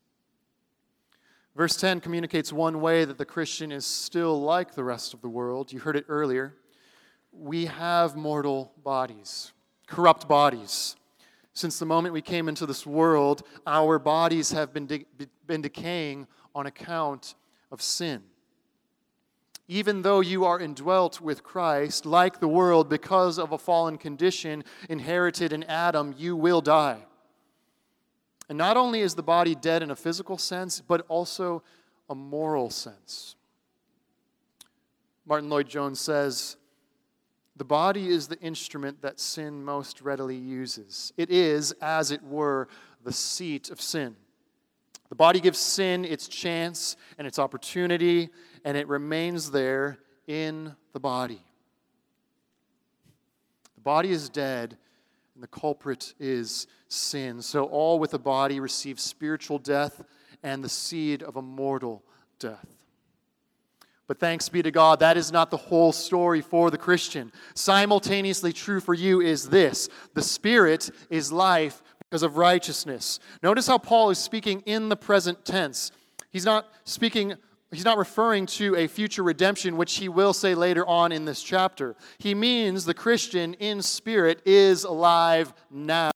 Verse 1.54 1.76
10 1.76 2.00
communicates 2.00 2.50
one 2.50 2.80
way 2.80 3.04
that 3.04 3.18
the 3.18 3.26
Christian 3.26 3.72
is 3.72 3.84
still 3.84 4.40
like 4.40 4.74
the 4.74 4.84
rest 4.84 5.12
of 5.12 5.20
the 5.20 5.28
world. 5.28 5.70
You 5.70 5.80
heard 5.80 5.96
it 5.96 6.06
earlier. 6.08 6.54
We 7.30 7.66
have 7.66 8.16
mortal 8.16 8.72
bodies, 8.82 9.52
corrupt 9.86 10.26
bodies. 10.26 10.96
Since 11.52 11.78
the 11.78 11.84
moment 11.84 12.14
we 12.14 12.22
came 12.22 12.48
into 12.48 12.64
this 12.64 12.86
world, 12.86 13.42
our 13.66 13.98
bodies 13.98 14.50
have 14.52 14.72
been, 14.72 14.86
de- 14.86 15.04
been 15.46 15.60
decaying 15.60 16.26
on 16.54 16.64
account 16.64 17.34
of 17.70 17.82
sin 17.82 18.22
even 19.70 20.02
though 20.02 20.18
you 20.18 20.44
are 20.44 20.58
indwelt 20.58 21.20
with 21.20 21.44
Christ, 21.44 22.04
like 22.04 22.40
the 22.40 22.48
world, 22.48 22.88
because 22.88 23.38
of 23.38 23.52
a 23.52 23.58
fallen 23.58 23.98
condition 23.98 24.64
inherited 24.88 25.52
in 25.52 25.62
Adam, 25.62 26.12
you 26.18 26.34
will 26.34 26.60
die. 26.60 26.98
And 28.48 28.58
not 28.58 28.76
only 28.76 29.00
is 29.00 29.14
the 29.14 29.22
body 29.22 29.54
dead 29.54 29.84
in 29.84 29.92
a 29.92 29.94
physical 29.94 30.38
sense, 30.38 30.80
but 30.80 31.06
also 31.06 31.62
a 32.08 32.16
moral 32.16 32.68
sense. 32.68 33.36
Martyn 35.24 35.48
Lloyd-Jones 35.48 36.00
says, 36.00 36.56
The 37.54 37.64
body 37.64 38.08
is 38.08 38.26
the 38.26 38.40
instrument 38.40 39.00
that 39.02 39.20
sin 39.20 39.64
most 39.64 40.00
readily 40.00 40.34
uses. 40.34 41.12
It 41.16 41.30
is, 41.30 41.70
as 41.80 42.10
it 42.10 42.24
were, 42.24 42.66
the 43.04 43.12
seat 43.12 43.70
of 43.70 43.80
sin. 43.80 44.16
The 45.10 45.14
body 45.14 45.38
gives 45.38 45.60
sin 45.60 46.04
its 46.04 46.26
chance 46.26 46.96
and 47.18 47.26
its 47.26 47.38
opportunity, 47.38 48.30
and 48.64 48.76
it 48.76 48.88
remains 48.88 49.50
there 49.50 49.98
in 50.26 50.74
the 50.92 51.00
body. 51.00 51.42
The 53.76 53.80
body 53.82 54.10
is 54.10 54.28
dead, 54.28 54.76
and 55.34 55.42
the 55.42 55.48
culprit 55.48 56.14
is 56.20 56.66
sin. 56.88 57.40
So 57.42 57.64
all 57.64 57.98
with 57.98 58.10
the 58.10 58.18
body 58.18 58.60
receive 58.60 59.00
spiritual 59.00 59.58
death 59.58 60.02
and 60.42 60.62
the 60.62 60.68
seed 60.68 61.22
of 61.22 61.36
a 61.36 61.42
mortal 61.42 62.02
death. 62.38 62.66
But 64.06 64.18
thanks 64.18 64.48
be 64.48 64.60
to 64.62 64.72
God, 64.72 64.98
that 65.00 65.16
is 65.16 65.30
not 65.30 65.50
the 65.50 65.56
whole 65.56 65.92
story 65.92 66.40
for 66.40 66.70
the 66.70 66.78
Christian. 66.78 67.30
Simultaneously 67.54 68.52
true 68.52 68.80
for 68.80 68.92
you 68.92 69.20
is 69.20 69.48
this 69.48 69.88
the 70.14 70.22
Spirit 70.22 70.90
is 71.10 71.30
life 71.30 71.80
because 72.00 72.24
of 72.24 72.36
righteousness. 72.36 73.20
Notice 73.40 73.68
how 73.68 73.78
Paul 73.78 74.10
is 74.10 74.18
speaking 74.18 74.62
in 74.66 74.88
the 74.88 74.96
present 74.96 75.44
tense. 75.44 75.92
He's 76.30 76.44
not 76.44 76.66
speaking 76.84 77.34
He's 77.72 77.84
not 77.84 77.98
referring 77.98 78.46
to 78.46 78.74
a 78.74 78.88
future 78.88 79.22
redemption, 79.22 79.76
which 79.76 79.96
he 79.96 80.08
will 80.08 80.32
say 80.32 80.56
later 80.56 80.84
on 80.86 81.12
in 81.12 81.24
this 81.24 81.42
chapter. 81.42 81.94
He 82.18 82.34
means 82.34 82.84
the 82.84 82.94
Christian 82.94 83.54
in 83.54 83.80
spirit 83.80 84.42
is 84.44 84.82
alive 84.82 85.52
now. 85.70 86.10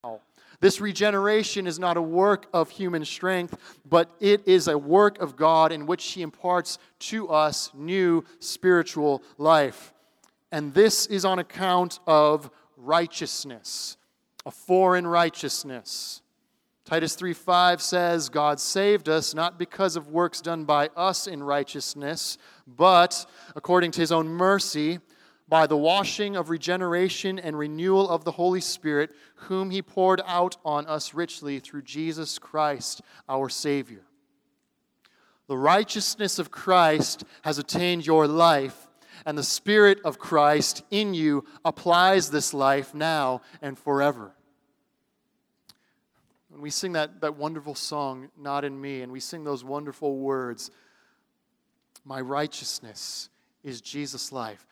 This 0.60 0.80
regeneration 0.80 1.66
is 1.66 1.78
not 1.78 1.96
a 1.96 2.02
work 2.02 2.46
of 2.52 2.70
human 2.70 3.04
strength, 3.04 3.56
but 3.88 4.10
it 4.18 4.48
is 4.48 4.66
a 4.66 4.78
work 4.78 5.20
of 5.20 5.36
God 5.36 5.70
in 5.70 5.86
which 5.86 6.04
He 6.12 6.22
imparts 6.22 6.78
to 7.00 7.28
us 7.28 7.70
new 7.74 8.24
spiritual 8.40 9.22
life. 9.38 9.92
And 10.50 10.74
this 10.74 11.06
is 11.06 11.24
on 11.24 11.38
account 11.38 12.00
of 12.06 12.50
righteousness, 12.76 13.96
a 14.46 14.50
foreign 14.50 15.06
righteousness. 15.06 16.22
Titus 16.84 17.16
3:5 17.16 17.80
says, 17.80 18.28
God 18.28 18.60
saved 18.60 19.08
us 19.08 19.34
not 19.34 19.58
because 19.58 19.96
of 19.96 20.08
works 20.08 20.42
done 20.42 20.64
by 20.64 20.88
us 20.94 21.26
in 21.26 21.42
righteousness, 21.42 22.36
but 22.66 23.24
according 23.56 23.90
to 23.92 24.00
his 24.00 24.12
own 24.12 24.28
mercy, 24.28 24.98
by 25.48 25.66
the 25.66 25.76
washing 25.76 26.36
of 26.36 26.50
regeneration 26.50 27.38
and 27.38 27.58
renewal 27.58 28.08
of 28.08 28.24
the 28.24 28.32
Holy 28.32 28.60
Spirit, 28.60 29.14
whom 29.34 29.70
he 29.70 29.80
poured 29.80 30.20
out 30.26 30.56
on 30.64 30.86
us 30.86 31.14
richly 31.14 31.58
through 31.58 31.82
Jesus 31.82 32.38
Christ, 32.38 33.00
our 33.28 33.48
Savior. 33.48 34.04
The 35.46 35.58
righteousness 35.58 36.38
of 36.38 36.50
Christ 36.50 37.24
has 37.42 37.58
attained 37.58 38.06
your 38.06 38.26
life, 38.26 38.88
and 39.24 39.38
the 39.38 39.42
Spirit 39.42 40.00
of 40.04 40.18
Christ 40.18 40.82
in 40.90 41.14
you 41.14 41.44
applies 41.64 42.30
this 42.30 42.52
life 42.52 42.94
now 42.94 43.40
and 43.62 43.78
forever. 43.78 44.33
When 46.54 46.62
we 46.62 46.70
sing 46.70 46.92
that, 46.92 47.20
that 47.20 47.36
wonderful 47.36 47.74
song, 47.74 48.28
Not 48.38 48.64
in 48.64 48.80
Me, 48.80 49.02
and 49.02 49.10
we 49.10 49.18
sing 49.18 49.42
those 49.42 49.64
wonderful 49.64 50.16
words, 50.16 50.70
My 52.04 52.20
righteousness 52.20 53.28
is 53.64 53.80
Jesus' 53.80 54.30
life, 54.30 54.64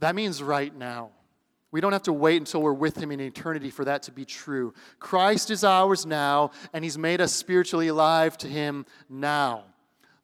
that 0.00 0.16
means 0.16 0.42
right 0.42 0.74
now. 0.74 1.10
We 1.70 1.80
don't 1.80 1.92
have 1.92 2.02
to 2.04 2.12
wait 2.12 2.38
until 2.38 2.60
we're 2.60 2.72
with 2.72 2.96
Him 2.96 3.12
in 3.12 3.20
eternity 3.20 3.70
for 3.70 3.84
that 3.84 4.02
to 4.04 4.10
be 4.10 4.24
true. 4.24 4.74
Christ 4.98 5.52
is 5.52 5.62
ours 5.62 6.04
now, 6.04 6.50
and 6.72 6.82
He's 6.82 6.98
made 6.98 7.20
us 7.20 7.32
spiritually 7.32 7.86
alive 7.86 8.36
to 8.38 8.48
Him 8.48 8.84
now. 9.08 9.62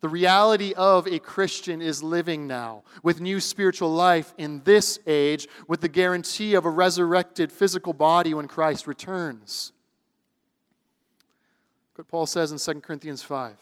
The 0.00 0.08
reality 0.08 0.74
of 0.76 1.06
a 1.06 1.20
Christian 1.20 1.80
is 1.80 2.02
living 2.02 2.48
now 2.48 2.82
with 3.04 3.20
new 3.20 3.38
spiritual 3.38 3.92
life 3.92 4.34
in 4.36 4.62
this 4.64 4.98
age 5.06 5.46
with 5.68 5.80
the 5.80 5.88
guarantee 5.88 6.54
of 6.54 6.64
a 6.64 6.70
resurrected 6.70 7.52
physical 7.52 7.92
body 7.92 8.34
when 8.34 8.48
Christ 8.48 8.88
returns. 8.88 9.70
What 11.94 12.08
Paul 12.08 12.26
says 12.26 12.50
in 12.50 12.58
2 12.58 12.80
Corinthians 12.80 13.22
5. 13.22 13.56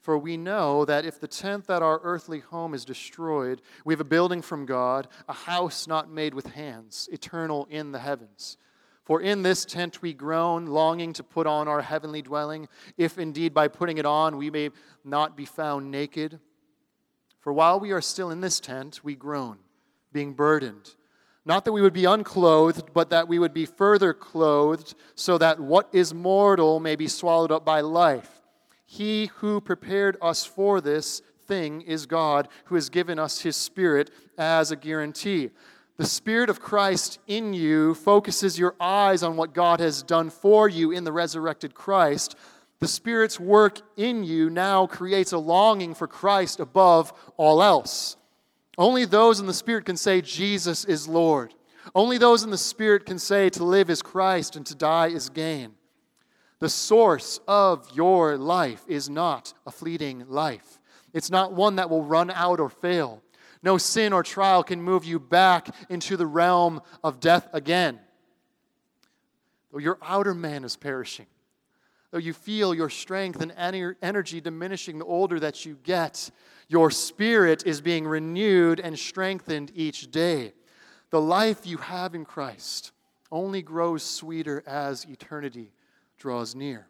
For 0.00 0.18
we 0.18 0.36
know 0.36 0.84
that 0.84 1.06
if 1.06 1.18
the 1.18 1.26
tent 1.26 1.66
that 1.66 1.82
our 1.82 1.98
earthly 2.02 2.40
home 2.40 2.74
is 2.74 2.84
destroyed, 2.84 3.62
we 3.86 3.94
have 3.94 4.00
a 4.02 4.04
building 4.04 4.42
from 4.42 4.66
God, 4.66 5.08
a 5.26 5.32
house 5.32 5.86
not 5.86 6.10
made 6.10 6.34
with 6.34 6.48
hands, 6.48 7.08
eternal 7.10 7.66
in 7.70 7.92
the 7.92 7.98
heavens. 7.98 8.58
For 9.04 9.22
in 9.22 9.42
this 9.42 9.64
tent 9.64 10.02
we 10.02 10.12
groan, 10.12 10.66
longing 10.66 11.14
to 11.14 11.22
put 11.22 11.46
on 11.46 11.68
our 11.68 11.80
heavenly 11.80 12.20
dwelling, 12.20 12.68
if 12.98 13.18
indeed 13.18 13.54
by 13.54 13.68
putting 13.68 13.96
it 13.96 14.04
on 14.04 14.36
we 14.36 14.50
may 14.50 14.70
not 15.04 15.38
be 15.38 15.46
found 15.46 15.90
naked. 15.90 16.38
For 17.40 17.54
while 17.54 17.80
we 17.80 17.92
are 17.92 18.02
still 18.02 18.30
in 18.30 18.42
this 18.42 18.60
tent, 18.60 19.00
we 19.02 19.14
groan, 19.14 19.58
being 20.12 20.34
burdened. 20.34 20.94
Not 21.46 21.64
that 21.64 21.72
we 21.72 21.82
would 21.82 21.92
be 21.92 22.06
unclothed, 22.06 22.94
but 22.94 23.10
that 23.10 23.28
we 23.28 23.38
would 23.38 23.52
be 23.52 23.66
further 23.66 24.14
clothed, 24.14 24.94
so 25.14 25.36
that 25.38 25.60
what 25.60 25.88
is 25.92 26.14
mortal 26.14 26.80
may 26.80 26.96
be 26.96 27.06
swallowed 27.06 27.52
up 27.52 27.64
by 27.64 27.80
life. 27.80 28.40
He 28.86 29.26
who 29.36 29.60
prepared 29.60 30.16
us 30.22 30.44
for 30.44 30.80
this 30.80 31.20
thing 31.46 31.82
is 31.82 32.06
God, 32.06 32.48
who 32.66 32.74
has 32.76 32.88
given 32.88 33.18
us 33.18 33.40
his 33.40 33.56
Spirit 33.56 34.10
as 34.38 34.70
a 34.70 34.76
guarantee. 34.76 35.50
The 35.96 36.06
Spirit 36.06 36.50
of 36.50 36.60
Christ 36.60 37.18
in 37.26 37.54
you 37.54 37.94
focuses 37.94 38.58
your 38.58 38.74
eyes 38.80 39.22
on 39.22 39.36
what 39.36 39.54
God 39.54 39.80
has 39.80 40.02
done 40.02 40.30
for 40.30 40.68
you 40.68 40.90
in 40.90 41.04
the 41.04 41.12
resurrected 41.12 41.74
Christ. 41.74 42.36
The 42.80 42.88
Spirit's 42.88 43.38
work 43.38 43.80
in 43.96 44.24
you 44.24 44.50
now 44.50 44.86
creates 44.86 45.32
a 45.32 45.38
longing 45.38 45.94
for 45.94 46.08
Christ 46.08 46.58
above 46.58 47.12
all 47.36 47.62
else. 47.62 48.16
Only 48.76 49.04
those 49.04 49.40
in 49.40 49.46
the 49.46 49.54
Spirit 49.54 49.84
can 49.84 49.96
say, 49.96 50.20
Jesus 50.20 50.84
is 50.84 51.08
Lord. 51.08 51.54
Only 51.94 52.18
those 52.18 52.42
in 52.42 52.50
the 52.50 52.58
Spirit 52.58 53.06
can 53.06 53.18
say, 53.18 53.50
to 53.50 53.64
live 53.64 53.90
is 53.90 54.02
Christ 54.02 54.56
and 54.56 54.66
to 54.66 54.74
die 54.74 55.08
is 55.08 55.28
gain. 55.28 55.74
The 56.58 56.68
source 56.68 57.40
of 57.46 57.88
your 57.94 58.36
life 58.36 58.82
is 58.88 59.10
not 59.10 59.52
a 59.66 59.70
fleeting 59.70 60.24
life. 60.28 60.80
It's 61.12 61.30
not 61.30 61.52
one 61.52 61.76
that 61.76 61.90
will 61.90 62.02
run 62.02 62.30
out 62.30 62.58
or 62.58 62.68
fail. 62.68 63.22
No 63.62 63.78
sin 63.78 64.12
or 64.12 64.22
trial 64.22 64.62
can 64.62 64.82
move 64.82 65.04
you 65.04 65.18
back 65.18 65.68
into 65.88 66.16
the 66.16 66.26
realm 66.26 66.82
of 67.02 67.20
death 67.20 67.48
again. 67.52 68.00
Though 69.72 69.78
your 69.78 69.98
outer 70.02 70.34
man 70.34 70.64
is 70.64 70.76
perishing, 70.76 71.26
though 72.14 72.20
you 72.20 72.32
feel 72.32 72.72
your 72.72 72.88
strength 72.88 73.42
and 73.42 73.52
energy 74.00 74.40
diminishing 74.40 75.00
the 75.00 75.04
older 75.04 75.40
that 75.40 75.66
you 75.66 75.76
get, 75.82 76.30
your 76.68 76.88
spirit 76.88 77.66
is 77.66 77.80
being 77.80 78.06
renewed 78.06 78.78
and 78.78 78.96
strengthened 78.96 79.72
each 79.74 80.08
day. 80.12 80.52
The 81.10 81.20
life 81.20 81.66
you 81.66 81.76
have 81.78 82.14
in 82.14 82.24
Christ 82.24 82.92
only 83.32 83.62
grows 83.62 84.04
sweeter 84.04 84.62
as 84.64 85.04
eternity 85.06 85.72
draws 86.16 86.54
near. 86.54 86.86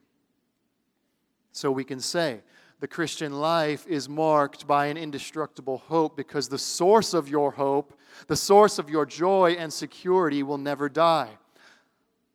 So 1.52 1.72
we 1.72 1.84
can 1.84 2.00
say 2.00 2.42
the 2.80 2.87
Christian 2.87 3.32
life 3.32 3.87
is 3.87 4.10
marked 4.10 4.66
by 4.66 4.88
an 4.88 4.98
indestructible 4.98 5.78
hope 5.78 6.18
because 6.18 6.50
the 6.50 6.58
source 6.58 7.14
of 7.14 7.30
your 7.30 7.52
hope, 7.52 7.98
the 8.26 8.37
source 8.37 8.78
of 8.78 8.90
your 8.90 9.06
joy 9.06 9.56
and 9.58 9.72
security 9.72 10.42
will 10.42 10.58
never 10.58 10.90
die. 10.90 11.30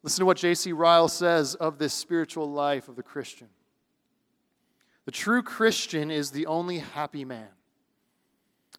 Listen 0.01 0.21
to 0.21 0.25
what 0.25 0.37
J.C. 0.37 0.71
Ryle 0.71 1.07
says 1.07 1.55
of 1.55 1.77
this 1.77 1.93
spiritual 1.93 2.49
life 2.49 2.87
of 2.87 2.95
the 2.95 3.03
Christian. 3.03 3.49
The 5.05 5.11
true 5.11 5.43
Christian 5.43 6.09
is 6.11 6.31
the 6.31 6.45
only 6.45 6.79
happy 6.79 7.25
man 7.25 7.49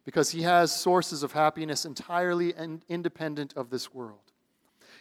because 0.05 0.31
he 0.31 0.43
has 0.43 0.73
sources 0.75 1.23
of 1.23 1.33
happiness 1.33 1.85
entirely 1.85 2.55
independent 2.89 3.53
of 3.57 3.71
this 3.71 3.93
world. 3.93 4.19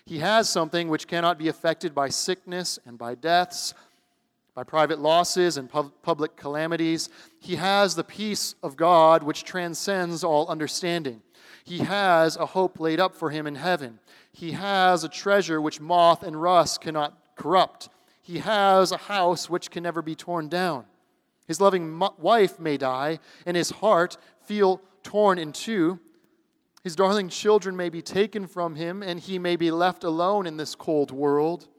He 0.06 0.20
has 0.20 0.50
something 0.50 0.90
which 0.90 1.08
cannot 1.08 1.38
be 1.38 1.48
affected 1.48 1.94
by 1.94 2.10
sickness 2.10 2.80
and 2.86 2.98
by 2.98 3.16
deaths, 3.16 3.74
by 4.60 4.64
private 4.66 5.00
losses 5.00 5.56
and 5.56 5.70
public 5.70 6.36
calamities. 6.36 7.08
He 7.40 7.56
has 7.56 7.96
the 7.96 8.04
peace 8.04 8.56
of 8.62 8.76
God 8.76 9.24
which 9.24 9.46
transcends 9.46 10.22
all 10.22 10.50
understanding. 10.50 11.22
He 11.64 11.78
has 11.78 12.36
a 12.36 12.46
hope 12.46 12.78
laid 12.78 13.00
up 13.00 13.16
for 13.16 13.30
him 13.30 13.48
in 13.48 13.56
heaven. 13.56 14.00
He 14.34 14.52
has 14.52 15.06
a 15.06 15.08
treasure 15.08 15.62
which 15.62 15.80
moth 15.80 16.24
and 16.24 16.42
rust 16.42 16.82
cannot 16.82 17.18
corrupt. 17.38 17.88
He 18.22 18.40
has 18.40 18.92
a 18.92 18.98
house 18.98 19.50
which 19.50 19.72
can 19.72 19.84
never 19.84 20.02
be 20.02 20.14
torn 20.14 20.50
down. 20.50 20.84
His 21.48 21.62
loving 21.62 21.98
wife 22.18 22.60
may 22.60 22.76
die, 22.76 23.20
and 23.46 23.56
his 23.56 23.70
heart 23.70 24.18
feel 24.44 24.82
torn 25.04 25.40
in 25.40 25.54
two. 25.54 26.02
His 26.84 26.98
darling 26.98 27.30
children 27.30 27.78
may 27.78 27.88
be 27.88 28.02
taken 28.02 28.46
from 28.46 28.76
him, 28.76 29.04
and 29.04 29.22
he 29.22 29.40
may 29.40 29.56
be 29.56 29.72
left 29.72 30.04
alone 30.04 30.46
in 30.46 30.58
this 30.58 30.76
cold 30.76 31.12
world. 31.12 31.70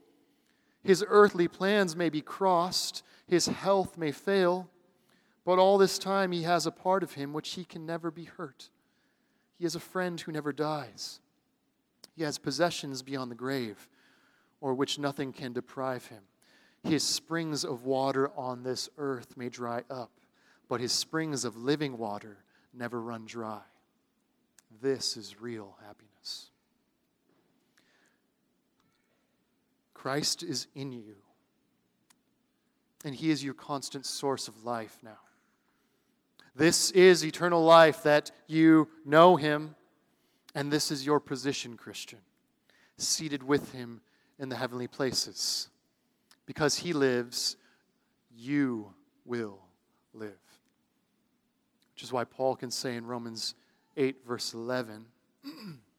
His 0.83 1.03
earthly 1.07 1.47
plans 1.47 1.95
may 1.95 2.09
be 2.09 2.21
crossed, 2.21 3.03
his 3.27 3.45
health 3.45 3.97
may 3.97 4.11
fail, 4.11 4.69
but 5.45 5.59
all 5.59 5.77
this 5.77 5.99
time 5.99 6.31
he 6.31 6.43
has 6.43 6.65
a 6.65 6.71
part 6.71 7.03
of 7.03 7.13
him 7.13 7.33
which 7.33 7.51
he 7.51 7.63
can 7.63 7.85
never 7.85 8.11
be 8.11 8.25
hurt. 8.25 8.69
He 9.57 9.65
has 9.65 9.75
a 9.75 9.79
friend 9.79 10.19
who 10.19 10.31
never 10.31 10.51
dies. 10.51 11.19
He 12.15 12.23
has 12.23 12.37
possessions 12.37 13.03
beyond 13.03 13.31
the 13.31 13.35
grave, 13.35 13.87
or 14.59 14.73
which 14.73 14.99
nothing 14.99 15.33
can 15.33 15.53
deprive 15.53 16.07
him. 16.07 16.23
His 16.83 17.03
springs 17.03 17.63
of 17.63 17.85
water 17.85 18.31
on 18.35 18.63
this 18.63 18.89
earth 18.97 19.37
may 19.37 19.49
dry 19.49 19.83
up, 19.89 20.11
but 20.67 20.81
his 20.81 20.91
springs 20.91 21.45
of 21.45 21.55
living 21.57 21.97
water 21.97 22.43
never 22.73 22.99
run 22.99 23.25
dry. 23.25 23.61
This 24.81 25.15
is 25.15 25.39
real 25.39 25.77
happiness. 25.85 26.10
Christ 30.01 30.41
is 30.41 30.65
in 30.73 30.91
you, 30.91 31.13
and 33.05 33.13
He 33.13 33.29
is 33.29 33.43
your 33.43 33.53
constant 33.53 34.03
source 34.07 34.47
of 34.47 34.65
life 34.65 34.97
now. 35.03 35.19
This 36.55 36.89
is 36.89 37.23
eternal 37.23 37.63
life 37.63 38.01
that 38.01 38.31
you 38.47 38.87
know 39.05 39.35
Him, 39.35 39.75
and 40.55 40.71
this 40.71 40.89
is 40.89 41.05
your 41.05 41.19
position, 41.19 41.77
Christian, 41.77 42.17
seated 42.97 43.43
with 43.43 43.73
Him 43.73 44.01
in 44.39 44.49
the 44.49 44.55
heavenly 44.55 44.87
places. 44.87 45.69
Because 46.47 46.77
He 46.77 46.93
lives, 46.93 47.55
you 48.35 48.95
will 49.23 49.59
live. 50.15 50.31
Which 51.93 52.01
is 52.01 52.11
why 52.11 52.23
Paul 52.23 52.55
can 52.55 52.71
say 52.71 52.95
in 52.95 53.05
Romans 53.05 53.53
8, 53.95 54.25
verse 54.25 54.55
11. 54.55 55.05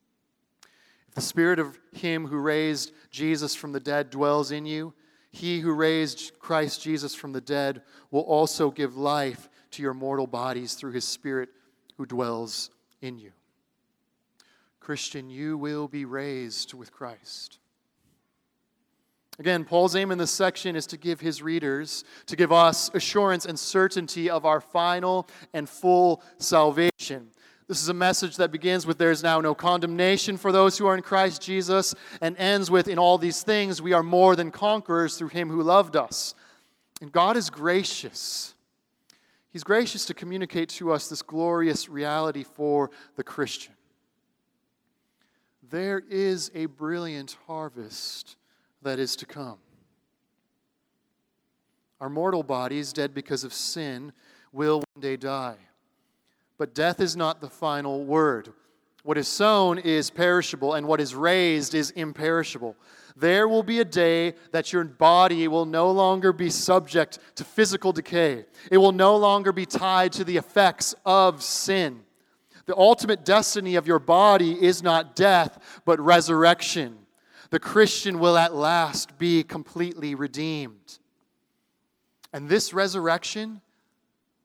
the 1.14 1.20
spirit 1.20 1.58
of 1.58 1.78
him 1.92 2.26
who 2.26 2.38
raised 2.38 2.92
Jesus 3.10 3.54
from 3.54 3.72
the 3.72 3.80
dead 3.80 4.10
dwells 4.10 4.50
in 4.50 4.64
you, 4.66 4.94
he 5.30 5.60
who 5.60 5.72
raised 5.72 6.38
Christ 6.38 6.82
Jesus 6.82 7.14
from 7.14 7.32
the 7.32 7.40
dead 7.40 7.82
will 8.10 8.22
also 8.22 8.70
give 8.70 8.96
life 8.96 9.48
to 9.72 9.82
your 9.82 9.94
mortal 9.94 10.26
bodies 10.26 10.74
through 10.74 10.92
his 10.92 11.06
spirit 11.06 11.48
who 11.96 12.06
dwells 12.06 12.70
in 13.00 13.18
you. 13.18 13.32
Christian, 14.80 15.30
you 15.30 15.56
will 15.56 15.88
be 15.88 16.04
raised 16.04 16.74
with 16.74 16.92
Christ. 16.92 17.58
Again, 19.38 19.64
Paul's 19.64 19.96
aim 19.96 20.10
in 20.10 20.18
this 20.18 20.30
section 20.30 20.76
is 20.76 20.86
to 20.88 20.96
give 20.96 21.20
his 21.20 21.42
readers, 21.42 22.04
to 22.26 22.36
give 22.36 22.52
us 22.52 22.90
assurance 22.92 23.46
and 23.46 23.58
certainty 23.58 24.28
of 24.28 24.44
our 24.44 24.60
final 24.60 25.26
and 25.54 25.68
full 25.68 26.22
salvation. 26.38 27.30
This 27.68 27.80
is 27.80 27.88
a 27.88 27.94
message 27.94 28.36
that 28.36 28.50
begins 28.50 28.86
with 28.86 28.98
there 28.98 29.10
is 29.10 29.22
now 29.22 29.40
no 29.40 29.54
condemnation 29.54 30.36
for 30.36 30.52
those 30.52 30.76
who 30.76 30.86
are 30.86 30.96
in 30.96 31.02
Christ 31.02 31.40
Jesus 31.40 31.94
and 32.20 32.36
ends 32.36 32.70
with 32.70 32.88
in 32.88 32.98
all 32.98 33.18
these 33.18 33.42
things 33.42 33.80
we 33.80 33.92
are 33.92 34.02
more 34.02 34.36
than 34.36 34.50
conquerors 34.50 35.16
through 35.16 35.28
him 35.28 35.48
who 35.48 35.62
loved 35.62 35.96
us. 35.96 36.34
And 37.00 37.12
God 37.12 37.36
is 37.36 37.50
gracious. 37.50 38.54
He's 39.50 39.64
gracious 39.64 40.06
to 40.06 40.14
communicate 40.14 40.70
to 40.70 40.92
us 40.92 41.08
this 41.08 41.22
glorious 41.22 41.88
reality 41.88 42.44
for 42.44 42.90
the 43.16 43.24
Christian. 43.24 43.74
There 45.70 46.02
is 46.10 46.50
a 46.54 46.66
brilliant 46.66 47.36
harvest 47.46 48.36
that 48.82 48.98
is 48.98 49.16
to 49.16 49.26
come. 49.26 49.58
Our 52.00 52.10
mortal 52.10 52.42
bodies, 52.42 52.92
dead 52.92 53.14
because 53.14 53.44
of 53.44 53.52
sin, 53.52 54.12
will 54.52 54.78
one 54.78 55.00
day 55.00 55.16
die. 55.16 55.56
But 56.62 56.76
death 56.76 57.00
is 57.00 57.16
not 57.16 57.40
the 57.40 57.50
final 57.50 58.04
word. 58.04 58.52
What 59.02 59.18
is 59.18 59.26
sown 59.26 59.80
is 59.80 60.10
perishable, 60.10 60.74
and 60.74 60.86
what 60.86 61.00
is 61.00 61.12
raised 61.12 61.74
is 61.74 61.90
imperishable. 61.90 62.76
There 63.16 63.48
will 63.48 63.64
be 63.64 63.80
a 63.80 63.84
day 63.84 64.34
that 64.52 64.72
your 64.72 64.84
body 64.84 65.48
will 65.48 65.66
no 65.66 65.90
longer 65.90 66.32
be 66.32 66.50
subject 66.50 67.18
to 67.34 67.42
physical 67.42 67.90
decay. 67.90 68.44
It 68.70 68.78
will 68.78 68.92
no 68.92 69.16
longer 69.16 69.50
be 69.50 69.66
tied 69.66 70.12
to 70.12 70.22
the 70.22 70.36
effects 70.36 70.94
of 71.04 71.42
sin. 71.42 72.04
The 72.66 72.76
ultimate 72.76 73.24
destiny 73.24 73.74
of 73.74 73.88
your 73.88 73.98
body 73.98 74.52
is 74.64 74.84
not 74.84 75.16
death, 75.16 75.82
but 75.84 75.98
resurrection. 75.98 76.96
The 77.50 77.58
Christian 77.58 78.20
will 78.20 78.38
at 78.38 78.54
last 78.54 79.18
be 79.18 79.42
completely 79.42 80.14
redeemed. 80.14 81.00
And 82.32 82.48
this 82.48 82.72
resurrection, 82.72 83.62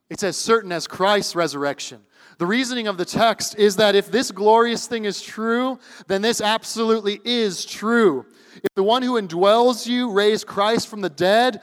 it's 0.09 0.23
as 0.23 0.37
certain 0.37 0.71
as 0.71 0.87
Christ's 0.87 1.35
resurrection. 1.35 2.01
The 2.37 2.45
reasoning 2.45 2.87
of 2.87 2.97
the 2.97 3.05
text 3.05 3.57
is 3.57 3.77
that 3.77 3.95
if 3.95 4.11
this 4.11 4.31
glorious 4.31 4.87
thing 4.87 5.05
is 5.05 5.21
true, 5.21 5.79
then 6.07 6.21
this 6.21 6.39
absolutely 6.39 7.19
is 7.25 7.65
true. 7.65 8.25
If 8.55 8.73
the 8.75 8.83
one 8.83 9.01
who 9.01 9.19
indwells 9.19 9.87
you 9.87 10.11
raised 10.11 10.45
Christ 10.45 10.87
from 10.87 11.01
the 11.01 11.09
dead, 11.09 11.61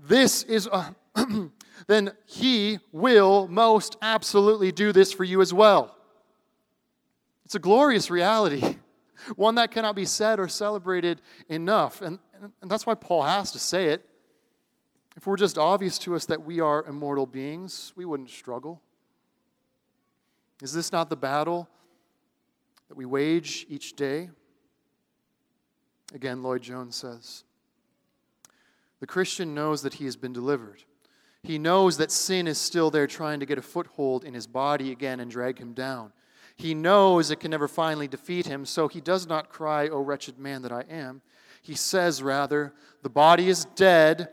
this 0.00 0.42
is 0.44 0.68
uh, 0.72 0.90
a, 1.16 1.50
then 1.86 2.12
he 2.26 2.78
will 2.92 3.46
most 3.48 3.96
absolutely 4.00 4.72
do 4.72 4.92
this 4.92 5.12
for 5.12 5.24
you 5.24 5.40
as 5.40 5.52
well. 5.52 5.96
It's 7.44 7.54
a 7.54 7.58
glorious 7.58 8.10
reality, 8.10 8.76
one 9.36 9.56
that 9.56 9.70
cannot 9.70 9.96
be 9.96 10.04
said 10.04 10.40
or 10.40 10.48
celebrated 10.48 11.20
enough. 11.48 12.00
And, 12.00 12.18
and 12.62 12.70
that's 12.70 12.86
why 12.86 12.94
Paul 12.94 13.22
has 13.22 13.52
to 13.52 13.58
say 13.58 13.88
it. 13.88 14.04
If 15.18 15.26
it 15.26 15.30
were 15.30 15.36
just 15.36 15.58
obvious 15.58 15.98
to 15.98 16.14
us 16.14 16.26
that 16.26 16.44
we 16.44 16.60
are 16.60 16.84
immortal 16.84 17.26
beings, 17.26 17.92
we 17.96 18.04
wouldn't 18.04 18.30
struggle. 18.30 18.80
Is 20.62 20.72
this 20.72 20.92
not 20.92 21.10
the 21.10 21.16
battle 21.16 21.68
that 22.86 22.96
we 22.96 23.04
wage 23.04 23.66
each 23.68 23.96
day? 23.96 24.30
Again, 26.14 26.40
Lloyd 26.44 26.62
Jones 26.62 26.94
says 26.94 27.42
The 29.00 29.08
Christian 29.08 29.56
knows 29.56 29.82
that 29.82 29.94
he 29.94 30.04
has 30.04 30.14
been 30.14 30.32
delivered. 30.32 30.84
He 31.42 31.58
knows 31.58 31.96
that 31.96 32.12
sin 32.12 32.46
is 32.46 32.58
still 32.58 32.88
there 32.88 33.08
trying 33.08 33.40
to 33.40 33.46
get 33.46 33.58
a 33.58 33.62
foothold 33.62 34.22
in 34.22 34.34
his 34.34 34.46
body 34.46 34.92
again 34.92 35.18
and 35.18 35.28
drag 35.28 35.58
him 35.58 35.72
down. 35.72 36.12
He 36.54 36.74
knows 36.74 37.32
it 37.32 37.40
can 37.40 37.50
never 37.50 37.66
finally 37.66 38.06
defeat 38.06 38.46
him, 38.46 38.64
so 38.64 38.86
he 38.86 39.00
does 39.00 39.26
not 39.26 39.48
cry, 39.48 39.88
O 39.88 39.98
wretched 39.98 40.38
man 40.38 40.62
that 40.62 40.70
I 40.70 40.84
am. 40.88 41.22
He 41.60 41.74
says, 41.74 42.22
rather, 42.22 42.72
The 43.02 43.10
body 43.10 43.48
is 43.48 43.64
dead, 43.74 44.28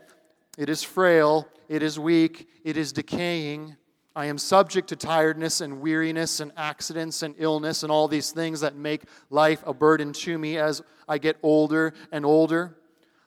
it 0.56 0.68
is 0.68 0.82
frail, 0.82 1.48
it 1.68 1.82
is 1.82 1.98
weak, 1.98 2.48
it 2.64 2.76
is 2.76 2.92
decaying. 2.92 3.76
I 4.14 4.26
am 4.26 4.38
subject 4.38 4.88
to 4.88 4.96
tiredness 4.96 5.60
and 5.60 5.80
weariness 5.80 6.40
and 6.40 6.50
accidents 6.56 7.22
and 7.22 7.34
illness 7.36 7.82
and 7.82 7.92
all 7.92 8.08
these 8.08 8.32
things 8.32 8.60
that 8.60 8.74
make 8.74 9.02
life 9.28 9.62
a 9.66 9.74
burden 9.74 10.12
to 10.14 10.38
me 10.38 10.56
as 10.56 10.82
I 11.06 11.18
get 11.18 11.36
older 11.42 11.92
and 12.10 12.24
older. 12.24 12.76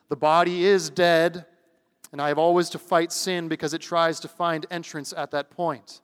The 0.08 0.16
body 0.16 0.64
is 0.64 0.90
dead, 0.90 1.46
and 2.10 2.20
I 2.20 2.26
have 2.26 2.38
always 2.38 2.68
to 2.70 2.78
fight 2.78 3.12
sin 3.12 3.46
because 3.46 3.72
it 3.72 3.80
tries 3.80 4.18
to 4.20 4.28
find 4.28 4.66
entrance 4.70 5.14
at 5.16 5.30
that 5.30 5.50
point. 5.50 6.00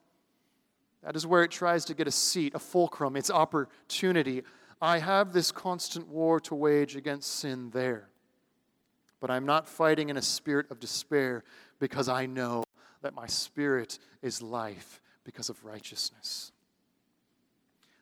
That 1.02 1.16
is 1.16 1.26
where 1.26 1.42
it 1.42 1.50
tries 1.50 1.84
to 1.86 1.94
get 1.94 2.06
a 2.06 2.12
seat, 2.12 2.54
a 2.54 2.60
fulcrum, 2.60 3.16
its 3.16 3.30
opportunity. 3.30 4.44
I 4.80 4.98
have 4.98 5.32
this 5.32 5.50
constant 5.50 6.06
war 6.06 6.38
to 6.40 6.54
wage 6.54 6.94
against 6.94 7.36
sin 7.36 7.70
there. 7.70 8.08
But 9.20 9.30
I'm 9.30 9.46
not 9.46 9.68
fighting 9.68 10.08
in 10.08 10.16
a 10.16 10.22
spirit 10.22 10.70
of 10.70 10.80
despair 10.80 11.44
because 11.78 12.08
I 12.08 12.26
know 12.26 12.64
that 13.02 13.14
my 13.14 13.26
spirit 13.26 13.98
is 14.22 14.42
life 14.42 15.00
because 15.24 15.48
of 15.48 15.64
righteousness. 15.64 16.52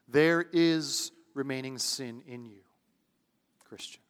There 0.08 0.44
is 0.52 1.12
remaining 1.34 1.78
sin 1.78 2.22
in 2.26 2.44
you, 2.46 2.60
Christian. 3.64 4.00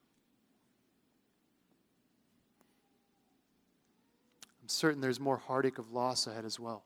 I'm 4.62 4.68
certain 4.68 5.00
there's 5.00 5.20
more 5.20 5.36
heartache 5.36 5.78
of 5.78 5.92
loss 5.92 6.26
ahead 6.26 6.44
as 6.44 6.58
well. 6.58 6.84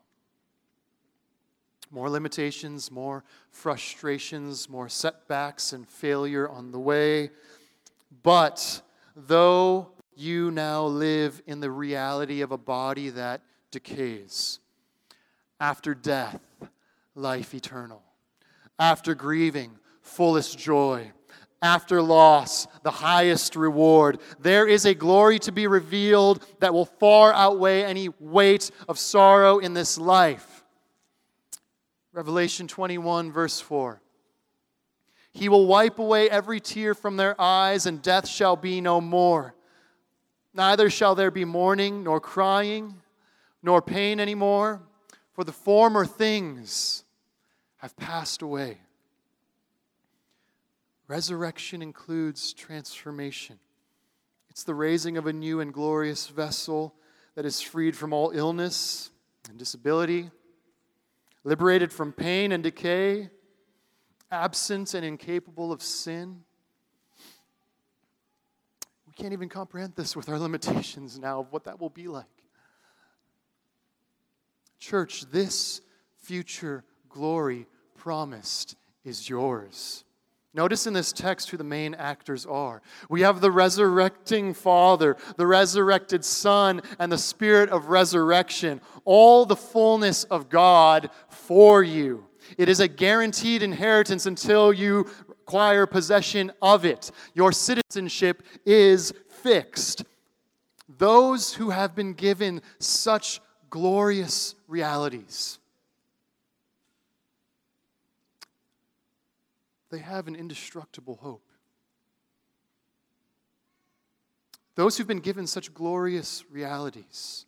More 1.91 2.11
limitations, 2.11 2.91
more 2.91 3.25
frustrations, 3.51 4.69
more 4.69 4.89
setbacks 4.89 5.73
and 5.73 5.89
failure 5.89 6.49
on 6.49 6.71
the 6.71 6.79
way. 6.79 7.31
But 8.23 8.83
though 9.17 9.93
you 10.19 10.51
now 10.51 10.85
live 10.85 11.41
in 11.47 11.61
the 11.61 11.71
reality 11.71 12.41
of 12.41 12.53
a 12.53 12.59
body 12.59 13.11
that 13.11 13.43
decays. 13.71 14.59
After 15.61 15.95
death, 15.95 16.41
life 17.15 17.55
eternal. 17.55 18.03
After 18.79 19.15
grieving, 19.15 19.79
fullest 20.03 20.59
joy. 20.59 21.13
After 21.61 22.01
loss, 22.01 22.67
the 22.85 22.91
highest 22.91 23.57
reward. 23.57 24.21
There 24.39 24.67
is 24.67 24.85
a 24.85 24.95
glory 24.95 25.39
to 25.41 25.53
be 25.53 25.67
revealed 25.67 26.47
that 26.61 26.73
will 26.73 26.85
far 26.85 27.33
outweigh 27.33 27.83
any 27.83 28.09
weight 28.21 28.71
of 28.89 28.99
sorrow 28.99 29.59
in 29.59 29.75
this 29.75 29.99
life. 29.99 30.65
Revelation 32.13 32.69
21, 32.69 33.33
verse 33.33 33.61
4. 33.61 34.01
He 35.33 35.49
will 35.49 35.67
wipe 35.67 35.99
away 35.99 36.31
every 36.31 36.61
tear 36.61 36.95
from 36.95 37.17
their 37.17 37.41
eyes, 37.41 37.87
and 37.87 38.03
death 38.03 38.29
shall 38.29 38.57
be 38.57 38.81
no 38.81 39.01
more. 39.01 39.55
Neither 40.59 40.91
shall 40.91 41.15
there 41.15 41.31
be 41.31 41.45
mourning, 41.45 42.03
nor 42.03 42.21
crying 42.21 42.97
nor 43.63 43.81
pain 43.81 44.19
anymore, 44.19 44.83
for 45.33 45.45
the 45.45 45.53
former 45.53 46.05
things 46.05 47.05
have 47.77 47.97
passed 47.97 48.43
away. 48.43 48.79
Resurrection 51.07 51.81
includes 51.81 52.53
transformation. 52.53 53.61
It's 54.51 54.65
the 54.65 54.75
raising 54.75 55.17
of 55.17 55.29
a 55.29 55.33
new 55.33 55.61
and 55.61 55.73
glorious 55.73 56.27
vessel 56.27 56.93
that 57.37 57.47
is 57.47 57.61
freed 57.61 57.97
from 57.97 58.13
all 58.13 58.33
illness 58.33 59.11
and 59.49 59.59
disability, 59.59 60.29
liberated 61.45 61.93
from 61.93 62.13
pain 62.13 62.51
and 62.51 62.65
decay, 62.65 63.31
absent 64.33 64.93
and 64.93 65.05
incapable 65.05 65.71
of 65.71 65.83
sin. 65.83 66.43
Can't 69.19 69.33
even 69.33 69.49
comprehend 69.49 69.95
this 69.97 70.15
with 70.15 70.29
our 70.29 70.39
limitations 70.49 71.19
now 71.19 71.41
of 71.41 71.53
what 71.53 71.65
that 71.65 71.81
will 71.81 71.91
be 71.91 72.07
like. 72.07 72.25
Church, 74.79 75.25
this 75.33 75.81
future 76.23 76.85
glory 77.09 77.67
promised 77.97 78.77
is 79.05 79.29
yours. 79.29 80.05
Notice 80.55 80.87
in 80.87 80.93
this 80.93 81.13
text 81.13 81.51
who 81.51 81.57
the 81.57 81.65
main 81.65 81.95
actors 81.95 82.47
are. 82.47 82.81
We 83.11 83.23
have 83.23 83.41
the 83.41 83.51
resurrecting 83.51 84.55
Father, 84.55 85.17
the 85.37 85.47
resurrected 85.47 86.25
Son, 86.25 86.81
and 86.99 87.11
the 87.11 87.19
Spirit 87.19 87.71
of 87.71 87.89
resurrection, 87.89 88.81
all 89.05 89.45
the 89.47 89.57
fullness 89.57 90.25
of 90.25 90.49
God 90.49 91.11
for 91.29 91.83
you. 91.83 92.25
It 92.57 92.69
is 92.69 92.81
a 92.81 92.89
guaranteed 92.89 93.63
inheritance 93.63 94.27
until 94.27 94.73
you 94.73 95.07
acquire 95.49 95.87
possession 95.87 96.53
of 96.61 96.85
it. 96.85 97.11
Your 97.33 97.53
citizenship 97.53 98.43
is 98.67 99.15
fixed. 99.31 100.05
Those 100.99 101.55
who 101.55 101.71
have 101.71 101.95
been 101.95 102.13
given 102.13 102.61
such 102.79 103.41
glorious 103.71 104.55
realities. 104.67 105.59
They 109.91 110.01
have 110.01 110.29
an 110.29 110.37
indestructible 110.37 111.19
hope. 111.23 111.49
Those 114.75 114.99
who've 114.99 115.07
been 115.07 115.21
given 115.21 115.47
such 115.47 115.73
glorious 115.73 116.45
realities, 116.51 117.47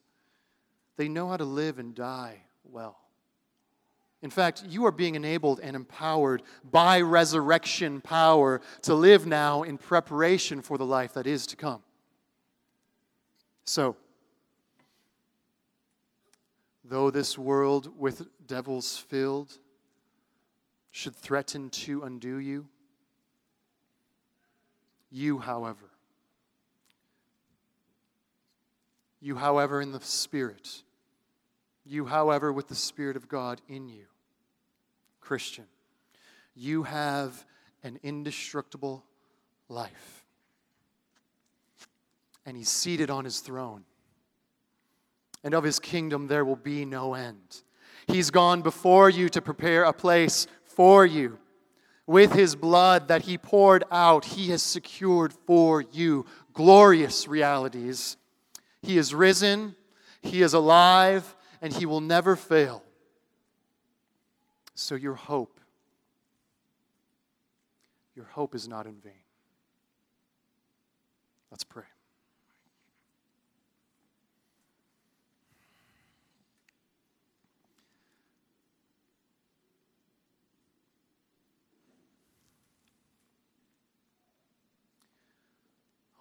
they 0.96 1.06
know 1.06 1.28
how 1.28 1.36
to 1.36 1.44
live 1.44 1.78
and 1.78 1.94
die 1.94 2.44
well. 2.64 2.96
In 4.22 4.30
fact, 4.30 4.64
you 4.68 4.84
are 4.84 4.92
being 4.92 5.14
enabled 5.14 5.60
and 5.62 5.74
empowered 5.74 6.42
by 6.70 7.00
resurrection 7.00 8.00
power 8.00 8.60
to 8.82 8.94
live 8.94 9.26
now 9.26 9.62
in 9.62 9.78
preparation 9.78 10.60
for 10.60 10.76
the 10.76 10.84
life 10.84 11.14
that 11.14 11.26
is 11.26 11.46
to 11.48 11.56
come. 11.56 11.82
So, 13.64 13.96
though 16.84 17.10
this 17.10 17.38
world 17.38 17.98
with 17.98 18.26
devils 18.46 18.98
filled 18.98 19.58
should 20.90 21.16
threaten 21.16 21.70
to 21.70 22.02
undo 22.02 22.36
you, 22.36 22.66
you, 25.10 25.38
however, 25.38 25.90
you, 29.20 29.36
however, 29.36 29.80
in 29.80 29.92
the 29.92 30.00
Spirit, 30.00 30.82
you, 31.84 32.04
however, 32.04 32.52
with 32.52 32.68
the 32.68 32.74
Spirit 32.74 33.16
of 33.16 33.28
God 33.28 33.60
in 33.68 33.88
you, 33.88 34.06
Christian, 35.30 35.66
you 36.56 36.82
have 36.82 37.44
an 37.84 38.00
indestructible 38.02 39.04
life. 39.68 40.24
And 42.44 42.56
He's 42.56 42.68
seated 42.68 43.10
on 43.10 43.24
His 43.24 43.38
throne 43.38 43.84
and 45.42 45.54
of 45.54 45.64
his 45.64 45.78
kingdom 45.78 46.26
there 46.26 46.44
will 46.44 46.56
be 46.56 46.84
no 46.84 47.14
end. 47.14 47.62
He's 48.06 48.30
gone 48.30 48.62
before 48.62 49.08
you 49.08 49.28
to 49.30 49.40
prepare 49.40 49.84
a 49.84 49.92
place 49.92 50.46
for 50.64 51.06
you. 51.06 51.38
With 52.06 52.32
his 52.32 52.56
blood 52.56 53.08
that 53.08 53.22
he 53.22 53.38
poured 53.38 53.84
out, 53.90 54.24
he 54.24 54.50
has 54.50 54.62
secured 54.62 55.32
for 55.32 55.80
you 55.80 56.26
glorious 56.52 57.28
realities. 57.28 58.16
He 58.82 58.98
is 58.98 59.14
risen, 59.14 59.76
he 60.20 60.42
is 60.42 60.52
alive, 60.52 61.36
and 61.62 61.72
he 61.72 61.86
will 61.86 62.00
never 62.00 62.34
fail. 62.34 62.82
So 64.80 64.94
your 64.94 65.14
hope, 65.14 65.60
your 68.16 68.24
hope 68.24 68.54
is 68.54 68.66
not 68.66 68.86
in 68.86 68.94
vain. 68.94 69.12
Let's 71.50 71.64
pray. 71.64 71.84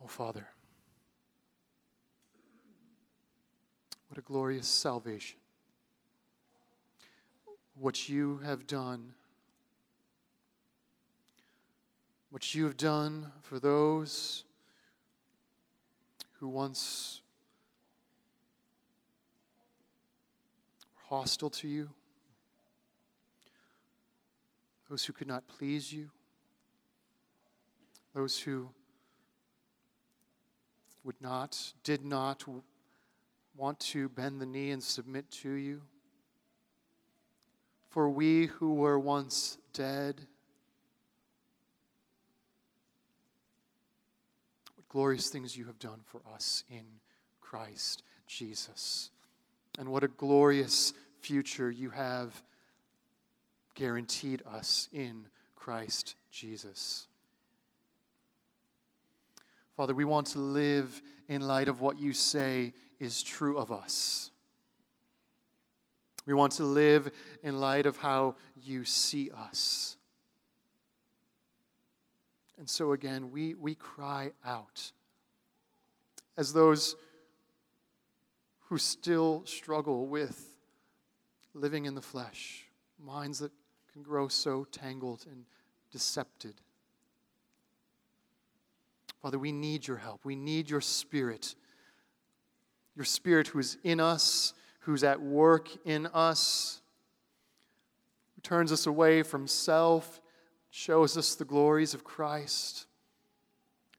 Oh, 0.03 0.07
Father, 0.07 0.49
what 4.10 4.18
a 4.18 4.22
glorious 4.22 4.68
salvation. 4.68 5.39
What 7.80 8.10
you 8.10 8.42
have 8.44 8.68
done, 8.68 9.14
what 12.30 12.54
you 12.54 12.66
have 12.66 12.76
done 12.76 13.32
for 13.42 13.58
those 13.58 14.44
who 16.40 16.50
once 16.50 17.22
were 20.94 21.18
hostile 21.18 21.50
to 21.52 21.70
you, 21.70 21.90
those 24.90 25.06
who 25.06 25.14
could 25.14 25.28
not 25.28 25.48
please 25.48 25.94
you, 25.94 26.10
those 28.14 28.38
who 28.40 28.68
would 31.06 31.22
not, 31.22 31.72
did 31.86 32.04
not 32.04 32.44
want 33.56 33.80
to 33.80 34.10
bend 34.10 34.42
the 34.42 34.46
knee 34.46 34.72
and 34.72 34.84
submit 34.84 35.32
to 35.32 35.52
you. 35.52 35.82
For 37.90 38.10
we 38.10 38.48
who 38.48 38.76
were 38.76 39.00
once 39.00 39.58
dead, 39.74 40.22
what 44.76 44.88
glorious 44.90 45.30
things 45.30 45.58
you 45.58 45.66
have 45.66 45.80
done 45.80 46.00
for 46.06 46.22
us 46.34 46.64
in 46.70 46.86
Christ 47.42 48.04
Jesus. 48.28 49.10
And 49.78 49.90
what 49.90 50.04
a 50.04 50.08
glorious 50.08 50.94
future 51.22 51.72
you 51.72 51.90
have 51.90 52.44
guaranteed 53.76 54.44
us 54.46 54.88
in 54.94 55.26
Christ 55.56 56.16
Jesus. 56.32 57.08
Father, 59.76 59.96
we 59.96 60.06
want 60.06 60.28
to 60.28 60.40
live 60.40 61.02
in 61.28 61.42
light 61.42 61.70
of 61.70 61.82
what 61.82 61.98
you 61.98 62.12
say 62.14 62.74
is 63.00 63.24
true 63.24 63.58
of 63.58 63.72
us. 63.72 64.29
We 66.30 66.36
want 66.36 66.52
to 66.54 66.64
live 66.64 67.10
in 67.42 67.60
light 67.60 67.88
of 67.88 67.98
how 67.98 68.36
you 68.62 68.86
see 68.86 69.32
us. 69.32 69.98
And 72.60 72.70
so, 72.70 72.92
again, 72.92 73.32
we, 73.32 73.56
we 73.56 73.74
cry 73.74 74.34
out 74.46 74.92
as 76.38 76.54
those 76.54 76.96
who 78.68 78.78
still 78.78 79.42
struggle 79.48 80.06
with 80.06 80.56
living 81.56 81.86
in 81.86 81.96
the 81.96 82.02
flesh, 82.02 82.66
minds 83.04 83.40
that 83.40 83.52
can 83.92 84.04
grow 84.04 84.28
so 84.28 84.68
tangled 84.72 85.26
and 85.32 85.46
decepted. 85.92 86.62
Father, 89.20 89.40
we 89.40 89.52
need 89.52 89.88
your 89.88 89.98
help. 89.98 90.24
We 90.26 90.36
need 90.36 90.70
your 90.70 90.82
spirit. 90.82 91.56
Your 92.96 93.06
spirit 93.06 93.48
who 93.48 93.58
is 93.58 93.80
in 93.84 94.00
us, 94.00 94.54
who's 94.80 95.04
at 95.04 95.22
work 95.22 95.70
in 95.86 96.08
us, 96.08 96.82
who 98.36 98.42
turns 98.42 98.72
us 98.72 98.88
away 98.88 99.24
from 99.24 99.48
self, 99.48 100.22
shows 100.70 101.18
us 101.18 101.36
the 101.36 101.46
glories 101.46 101.94
of 101.94 102.04
Christ. 102.04 102.86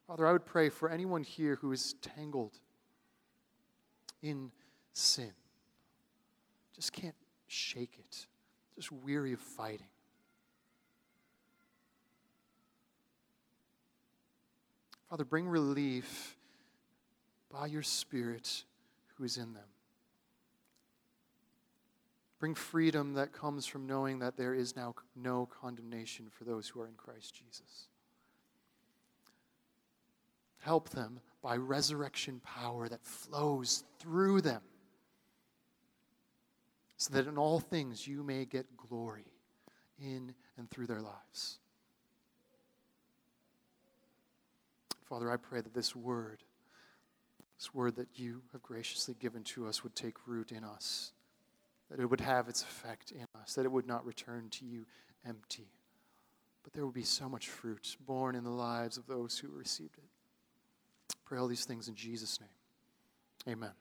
Father, 0.07 0.26
I 0.26 0.33
would 0.33 0.47
pray 0.47 0.68
for 0.68 0.89
anyone 0.89 1.22
here 1.22 1.57
who 1.57 1.72
is 1.72 1.95
tangled 2.01 2.59
in 4.22 4.51
sin, 4.93 5.33
just 6.74 6.93
can't 6.93 7.14
shake 7.47 7.97
it, 7.99 8.26
just 8.76 8.93
weary 8.93 9.33
of 9.33 9.41
fighting. 9.41 9.87
Father, 15.09 15.24
bring 15.24 15.49
relief 15.49 16.37
by 17.53 17.66
your 17.66 17.83
Spirit 17.83 18.64
who 19.16 19.24
is 19.24 19.37
in 19.37 19.55
them. 19.55 19.64
Bring 22.41 22.55
freedom 22.55 23.12
that 23.14 23.34
comes 23.34 23.66
from 23.66 23.86
knowing 23.86 24.18
that 24.20 24.38
there 24.38 24.55
is 24.55 24.74
now 24.74 24.95
no 25.14 25.47
condemnation 25.61 26.26
for 26.30 26.45
those 26.45 26.68
who 26.68 26.80
are 26.80 26.86
in 26.86 26.95
Christ 26.95 27.34
Jesus. 27.34 27.88
Help 30.61 30.88
them 30.88 31.20
by 31.43 31.57
resurrection 31.57 32.41
power 32.43 32.88
that 32.88 33.05
flows 33.05 33.84
through 33.99 34.41
them, 34.41 34.62
so 36.97 37.12
that 37.12 37.26
in 37.26 37.36
all 37.36 37.61
things 37.61 38.07
you 38.07 38.22
may 38.22 38.47
get 38.47 38.74
glory 38.76 39.26
in 40.01 40.34
and 40.57 40.70
through 40.70 40.86
their 40.86 41.03
lives. 41.03 41.59
Father, 45.05 45.30
I 45.30 45.36
pray 45.36 45.61
that 45.61 45.74
this 45.74 45.95
word, 45.95 46.43
this 47.59 47.74
word 47.74 47.97
that 47.97 48.18
you 48.18 48.41
have 48.53 48.62
graciously 48.62 49.14
given 49.18 49.43
to 49.45 49.66
us, 49.66 49.82
would 49.82 49.95
take 49.95 50.26
root 50.26 50.53
in 50.53 50.64
us, 50.64 51.12
that 51.91 52.01
it 52.01 52.07
would 52.07 52.20
have 52.20 52.49
its 52.49 52.62
effect 52.62 53.11
in 53.11 53.26
us, 53.41 53.55
that 53.55 53.64
it 53.64 53.72
would 53.72 53.86
not 53.86 54.07
return 54.07 54.49
to 54.51 54.64
you 54.64 54.86
empty, 55.26 55.68
but 56.62 56.72
there 56.72 56.84
would 56.84 56.95
be 56.95 57.03
so 57.03 57.28
much 57.28 57.49
fruit 57.49 57.97
born 58.01 58.34
in 58.34 58.45
the 58.45 58.51
lives 58.51 58.97
of 58.97 59.07
those 59.07 59.38
who 59.38 59.49
received 59.49 59.99
it. 59.99 61.14
Pray 61.24 61.38
all 61.38 61.49
these 61.49 61.64
things 61.64 61.88
in 61.88 61.95
Jesus' 61.95 62.41
name. 62.41 63.55
Amen. 63.55 63.72